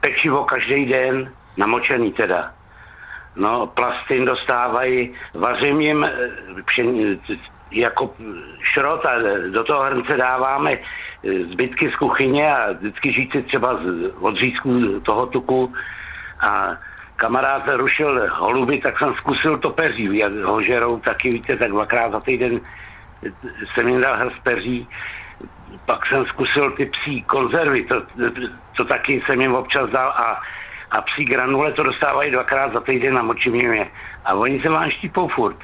pečivo 0.00 0.44
každý 0.44 0.84
den, 0.86 1.32
namočený 1.56 2.12
teda. 2.12 2.52
No, 3.36 3.66
plastin 3.66 4.24
dostávají, 4.24 5.14
vařím 5.34 5.80
jim 5.80 6.04
eh, 6.04 6.12
pšen, 6.66 7.18
jako 7.70 8.14
šrot 8.72 9.06
a 9.06 9.12
do 9.50 9.64
toho 9.64 9.82
hrnce 9.82 10.16
dáváme 10.16 10.72
eh, 10.72 11.44
zbytky 11.44 11.90
z 11.90 11.96
kuchyně 11.96 12.56
a 12.56 12.72
vždycky 12.72 13.12
žíci 13.12 13.42
třeba 13.42 13.74
z 13.74 14.12
odřízků 14.20 15.00
toho 15.00 15.26
tuku 15.26 15.72
a 16.40 16.76
kamarád 17.16 17.62
rušil 17.68 18.28
holuby, 18.32 18.78
tak 18.78 18.98
jsem 18.98 19.08
zkusil 19.14 19.58
to 19.58 19.70
peří, 19.70 20.18
jak 20.18 20.32
ho 20.32 20.62
žerou 20.62 21.00
taky, 21.00 21.30
víte, 21.30 21.56
tak 21.56 21.70
dvakrát 21.70 22.12
za 22.12 22.20
týden 22.20 22.60
jsem 23.74 23.88
jim 23.88 24.00
dal 24.00 24.16
hrst 24.16 24.42
peří, 24.42 24.88
pak 25.86 26.06
jsem 26.06 26.24
zkusil 26.26 26.70
ty 26.70 26.86
psí 26.86 27.22
konzervy, 27.22 27.84
to, 27.84 28.02
to 28.76 28.84
taky 28.84 29.22
jsem 29.26 29.40
jim 29.40 29.54
občas 29.54 29.90
dal 29.90 30.08
a, 30.08 30.40
a 30.90 31.02
psí 31.02 31.24
granule 31.24 31.72
to 31.72 31.82
dostávají 31.82 32.30
dvakrát 32.30 32.72
za 32.72 32.80
týden, 32.80 33.14
namočím 33.14 33.54
jim 33.54 33.72
je. 33.72 33.86
A 34.24 34.34
oni 34.34 34.60
se 34.60 34.68
vám 34.68 34.90
štípou 34.90 35.28
furt. 35.28 35.58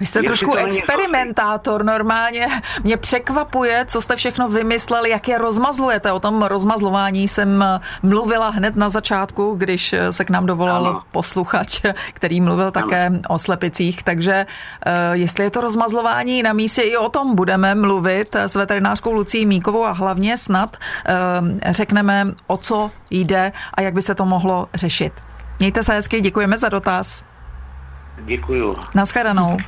Vy 0.00 0.06
jste 0.06 0.22
trošku 0.22 0.54
experimentátor 0.54 1.84
normálně. 1.84 2.46
Mě 2.82 2.96
překvapuje, 2.96 3.84
co 3.88 4.00
jste 4.00 4.16
všechno 4.16 4.48
vymysleli, 4.48 5.10
jak 5.10 5.28
je 5.28 5.38
rozmazlujete. 5.38 6.12
O 6.12 6.20
tom 6.20 6.42
rozmazlování 6.42 7.28
jsem 7.28 7.64
mluvila 8.02 8.50
hned 8.50 8.76
na 8.76 8.88
začátku, 8.88 9.54
když 9.58 9.94
se 10.10 10.24
k 10.24 10.30
nám 10.30 10.46
dovolal 10.46 10.86
ano. 10.86 11.02
posluchač, 11.10 11.80
který 12.12 12.40
mluvil 12.40 12.64
ano. 12.64 12.72
také 12.72 13.10
o 13.28 13.38
slepicích. 13.38 14.02
Takže 14.02 14.46
uh, 14.86 14.92
jestli 15.12 15.44
je 15.44 15.50
to 15.50 15.60
rozmazlování 15.60 16.42
na 16.42 16.52
místě, 16.52 16.82
i 16.82 16.96
o 16.96 17.08
tom 17.08 17.34
budeme 17.34 17.74
mluvit 17.74 18.36
s 18.36 18.54
veterinářkou 18.54 19.12
Lucí 19.12 19.46
Míkovou 19.46 19.84
a 19.84 19.92
hlavně 19.92 20.38
snad 20.38 20.76
řekneme, 21.70 22.26
o 22.46 22.56
co 22.56 22.90
jde 23.10 23.52
a 23.74 23.80
jak 23.80 23.94
by 23.94 24.02
se 24.02 24.14
to 24.14 24.24
mohlo 24.24 24.68
řešit. 24.74 25.12
Mějte 25.58 25.82
se 25.82 25.92
hezky, 25.92 26.20
děkujeme 26.20 26.58
za 26.58 26.68
dotaz. 26.68 27.24
Děkuju. 28.18 28.72
Naschledanou. 28.94 29.58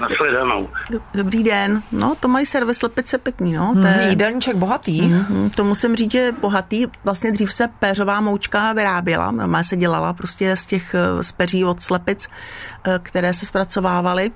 Naschledanou. 0.00 0.68
Dobrý 1.14 1.44
den. 1.44 1.82
No, 1.92 2.14
to 2.20 2.28
mají 2.28 2.46
servis 2.46 2.78
slepice 2.78 3.18
pěkný, 3.18 3.52
no. 3.52 3.72
To 3.74 3.86
je... 3.86 4.06
Jídelníček 4.08 4.56
bohatý. 4.56 5.02
Mm-hmm, 5.02 5.50
to 5.50 5.64
musím 5.64 5.96
říct, 5.96 6.12
že 6.12 6.32
bohatý. 6.40 6.86
Vlastně 7.04 7.32
dřív 7.32 7.52
se 7.52 7.68
péřová 7.78 8.20
moučka 8.20 8.72
vyráběla. 8.72 9.30
Normálně 9.30 9.64
se 9.64 9.76
dělala 9.76 10.12
prostě 10.12 10.56
z 10.56 10.66
těch 10.66 10.94
eh, 10.94 11.22
z 11.22 11.32
peří 11.32 11.64
od 11.64 11.80
slepic, 11.80 12.28
eh, 12.84 12.98
které 13.02 13.34
se 13.34 13.46
zpracovávaly, 13.46 14.30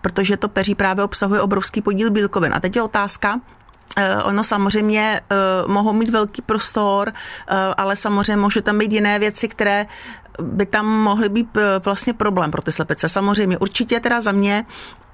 protože 0.00 0.36
to 0.36 0.48
peří 0.48 0.74
právě 0.74 1.04
obsahuje 1.04 1.40
obrovský 1.40 1.82
podíl 1.82 2.10
bílkovin. 2.10 2.52
A 2.54 2.60
teď 2.60 2.76
je 2.76 2.82
otázka, 2.82 3.40
ono 4.24 4.44
samozřejmě 4.44 5.20
uh, 5.64 5.72
mohou 5.72 5.92
mít 5.92 6.10
velký 6.10 6.42
prostor, 6.42 7.08
uh, 7.08 7.56
ale 7.76 7.96
samozřejmě 7.96 8.36
může 8.36 8.62
tam 8.62 8.78
být 8.78 8.92
jiné 8.92 9.18
věci, 9.18 9.48
které 9.48 9.86
by 10.42 10.66
tam 10.66 10.86
mohly 10.86 11.28
být 11.28 11.48
vlastně 11.84 12.12
problém 12.12 12.50
pro 12.50 12.62
ty 12.62 12.72
slepice. 12.72 13.08
Samozřejmě 13.08 13.58
určitě 13.58 14.00
teda 14.00 14.20
za 14.20 14.32
mě 14.32 14.64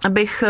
abych 0.05 0.45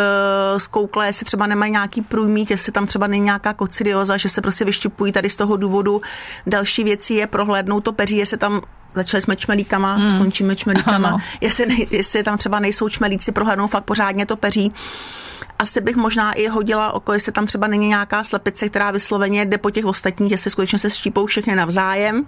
zkoukla, 0.56 1.06
jestli 1.06 1.24
třeba 1.24 1.46
nemají 1.46 1.72
nějaký 1.72 2.02
průjmík, 2.02 2.50
jestli 2.50 2.72
tam 2.72 2.87
třeba 2.87 3.06
není 3.06 3.24
nějaká 3.24 3.52
kocidioza, 3.52 4.16
že 4.16 4.28
se 4.28 4.40
prostě 4.40 4.64
vyštěpují 4.64 5.12
tady 5.12 5.30
z 5.30 5.37
toho 5.37 5.56
důvodu. 5.56 6.00
Další 6.46 6.84
věcí 6.84 7.14
je 7.14 7.26
prohlédnout 7.26 7.84
to 7.84 7.92
peří, 7.92 8.16
jestli 8.16 8.37
tam 8.37 8.60
začali 8.94 9.20
jsme 9.20 9.37
čmelíkama, 9.37 9.94
hmm. 9.94 10.09
skončíme 10.09 10.57
čmelíkama, 10.57 11.18
jestli, 11.40 11.87
jestli 11.90 12.22
tam 12.22 12.38
třeba 12.38 12.59
nejsou 12.59 12.88
čmelíci, 12.88 13.33
prohlédnou 13.33 13.66
fakt 13.66 13.85
pořádně 13.85 14.26
to 14.26 14.37
peří 14.37 14.72
asi 15.59 15.80
bych 15.80 15.96
možná 15.96 16.33
i 16.33 16.46
hodila 16.46 16.92
oko, 16.92 17.12
jestli 17.12 17.33
tam 17.33 17.46
třeba 17.46 17.66
není 17.66 17.88
nějaká 17.88 18.24
slepice, 18.24 18.68
která 18.68 18.90
vysloveně 18.90 19.44
jde 19.44 19.59
po 19.59 19.70
těch 19.70 19.85
ostatních, 19.85 20.30
jestli 20.30 20.50
skutečně 20.50 20.78
se 20.78 20.90
štípou 20.90 21.26
všechny 21.26 21.54
navzájem. 21.54 22.26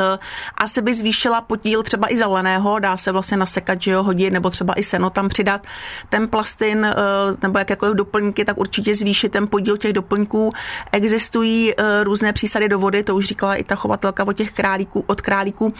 Eh, 0.00 0.18
asi 0.58 0.82
by 0.82 0.94
zvýšila 0.94 1.40
podíl 1.40 1.82
třeba 1.82 2.12
i 2.12 2.16
zeleného, 2.16 2.78
dá 2.78 2.96
se 2.96 3.12
vlastně 3.12 3.36
nasekat, 3.36 3.82
že 3.82 3.90
jo, 3.90 4.02
hodit, 4.02 4.30
nebo 4.30 4.50
třeba 4.50 4.74
i 4.74 4.82
seno 4.82 5.10
tam 5.10 5.28
přidat. 5.28 5.66
Ten 6.08 6.28
plastin, 6.28 6.84
eh, 6.84 6.94
nebo 7.42 7.58
jakékoliv 7.58 7.94
doplňky, 7.94 8.44
tak 8.44 8.58
určitě 8.58 8.94
zvýšit 8.94 9.32
ten 9.32 9.48
podíl 9.48 9.76
těch 9.76 9.92
doplňků. 9.92 10.52
Existují 10.92 11.72
eh, 11.72 12.04
různé 12.04 12.32
přísady 12.32 12.68
do 12.68 12.78
vody, 12.78 13.02
to 13.02 13.16
už 13.16 13.26
říkala 13.26 13.54
i 13.54 13.64
ta 13.64 13.74
chovatelka 13.74 14.24
od 14.24 14.32
těch 14.32 14.50
králíků, 14.50 15.04
od 15.06 15.20
králíků, 15.20 15.74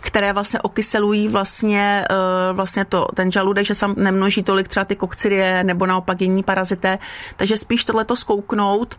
které 0.00 0.32
vlastně 0.32 0.60
okyselují 0.60 1.28
vlastně, 1.28 2.04
vlastně 2.52 2.84
to, 2.84 3.08
ten 3.14 3.32
žaludek, 3.32 3.66
že 3.66 3.74
se 3.74 3.86
nemnoží 3.96 4.42
tolik 4.42 4.68
třeba 4.68 4.84
ty 4.84 4.96
kokcirie 4.96 5.64
nebo 5.64 5.86
naopak 5.86 6.20
jiní 6.20 6.42
parazité. 6.42 6.98
Takže 7.36 7.56
spíš 7.56 7.84
tohleto 7.84 8.16
zkouknout, 8.16 8.98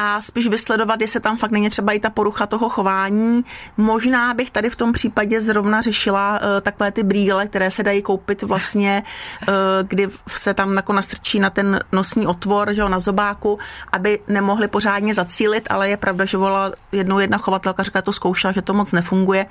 a 0.00 0.20
spíš 0.20 0.48
vysledovat, 0.48 1.00
jestli 1.00 1.20
tam 1.20 1.36
fakt 1.36 1.50
není 1.50 1.70
třeba 1.70 1.92
i 1.92 2.00
ta 2.00 2.10
porucha 2.10 2.46
toho 2.46 2.68
chování. 2.68 3.44
Možná 3.76 4.34
bych 4.34 4.50
tady 4.50 4.70
v 4.70 4.76
tom 4.76 4.92
případě 4.92 5.40
zrovna 5.40 5.80
řešila 5.80 6.32
uh, 6.38 6.60
takové 6.60 6.92
ty 6.92 7.02
brýle, 7.02 7.46
které 7.46 7.70
se 7.70 7.82
dají 7.82 8.02
koupit 8.02 8.42
vlastně, 8.42 9.02
uh, 9.48 9.54
kdy 9.88 10.08
se 10.26 10.54
tam 10.54 10.76
jako 10.76 10.92
nastrčí 10.92 11.40
na 11.40 11.50
ten 11.50 11.80
nosní 11.92 12.26
otvor, 12.26 12.72
že 12.72 12.80
jo, 12.80 12.88
na 12.88 12.98
zobáku, 12.98 13.58
aby 13.92 14.18
nemohli 14.28 14.68
pořádně 14.68 15.14
zacílit, 15.14 15.66
ale 15.70 15.88
je 15.88 15.96
pravda, 15.96 16.24
že 16.24 16.36
volala 16.36 16.72
jednou 16.92 17.18
jedna 17.18 17.38
chovatelka, 17.38 17.82
říká, 17.82 18.02
to 18.02 18.12
zkoušela, 18.12 18.52
že 18.52 18.62
to 18.62 18.74
moc 18.74 18.92
nefunguje. 18.92 19.46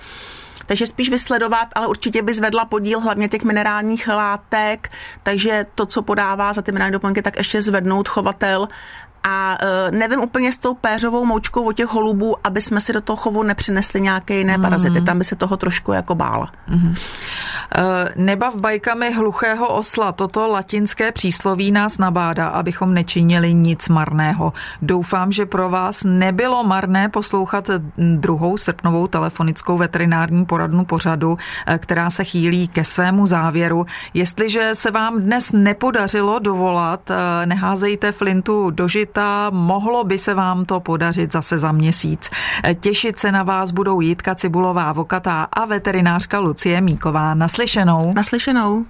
Takže 0.65 0.85
spíš 0.85 1.09
vysledovat, 1.09 1.67
ale 1.75 1.87
určitě 1.87 2.21
by 2.21 2.33
zvedla 2.33 2.65
podíl 2.65 2.99
hlavně 2.99 3.27
těch 3.27 3.43
minerálních 3.43 4.07
látek, 4.07 4.91
takže 5.23 5.65
to, 5.75 5.85
co 5.85 6.01
podává 6.01 6.53
za 6.53 6.61
ty 6.61 6.71
minerální 6.71 6.93
doplňky, 6.93 7.21
tak 7.21 7.37
ještě 7.37 7.61
zvednout 7.61 8.09
chovatel 8.09 8.67
a 9.23 9.57
uh, 9.61 9.97
nevím 9.97 10.19
úplně 10.21 10.51
s 10.51 10.57
tou 10.57 10.73
péřovou 10.73 11.25
moučkou 11.25 11.63
od 11.63 11.73
těch 11.73 11.87
holubů, 11.87 12.35
aby 12.43 12.61
jsme 12.61 12.81
si 12.81 12.93
do 12.93 13.01
toho 13.01 13.17
chovu 13.17 13.43
nepřinesli 13.43 14.01
nějaké 14.01 14.37
jiné 14.37 14.57
mm. 14.57 14.63
parazity. 14.63 15.01
Tam 15.01 15.17
by 15.17 15.23
se 15.23 15.35
toho 15.35 15.57
trošku 15.57 15.91
jako 15.91 16.15
bála. 16.15 16.51
Mm. 16.67 16.87
Uh, 16.87 16.93
nebav 18.15 18.55
bajkami 18.55 19.13
hluchého 19.13 19.67
osla. 19.67 20.11
Toto 20.11 20.47
latinské 20.47 21.11
přísloví 21.11 21.71
nás 21.71 21.97
nabádá, 21.97 22.47
abychom 22.47 22.93
nečinili 22.93 23.53
nic 23.53 23.89
marného. 23.89 24.53
Doufám, 24.81 25.31
že 25.31 25.45
pro 25.45 25.69
vás 25.69 26.03
nebylo 26.03 26.63
marné 26.63 27.09
poslouchat 27.09 27.69
druhou 27.97 28.57
srpnovou 28.57 29.07
telefonickou 29.07 29.77
veterinární 29.77 30.45
poradnu 30.45 30.85
pořadu, 30.85 31.37
eh, 31.67 31.77
která 31.77 32.09
se 32.09 32.23
chýlí 32.23 32.67
ke 32.67 32.83
svému 32.83 33.25
závěru. 33.25 33.85
Jestliže 34.13 34.69
se 34.73 34.91
vám 34.91 35.21
dnes 35.21 35.51
nepodařilo 35.51 36.39
dovolat, 36.39 37.11
neházejte 37.45 38.11
flintu 38.11 38.69
do 38.69 38.87
žit 38.87 39.06
aktivita, 39.07 39.49
mohlo 39.49 40.03
by 40.03 40.17
se 40.17 40.33
vám 40.33 40.65
to 40.65 40.79
podařit 40.79 41.31
zase 41.31 41.59
za 41.59 41.71
měsíc. 41.71 42.29
Těšit 42.79 43.19
se 43.19 43.31
na 43.31 43.43
vás 43.43 43.71
budou 43.71 44.01
Jitka 44.01 44.35
Cibulová, 44.35 44.93
vokatá 44.93 45.43
a 45.43 45.65
veterinářka 45.65 46.39
Lucie 46.39 46.81
Míková. 46.81 47.33
Naslyšenou. 47.33 48.13
Naslyšenou. 48.15 48.85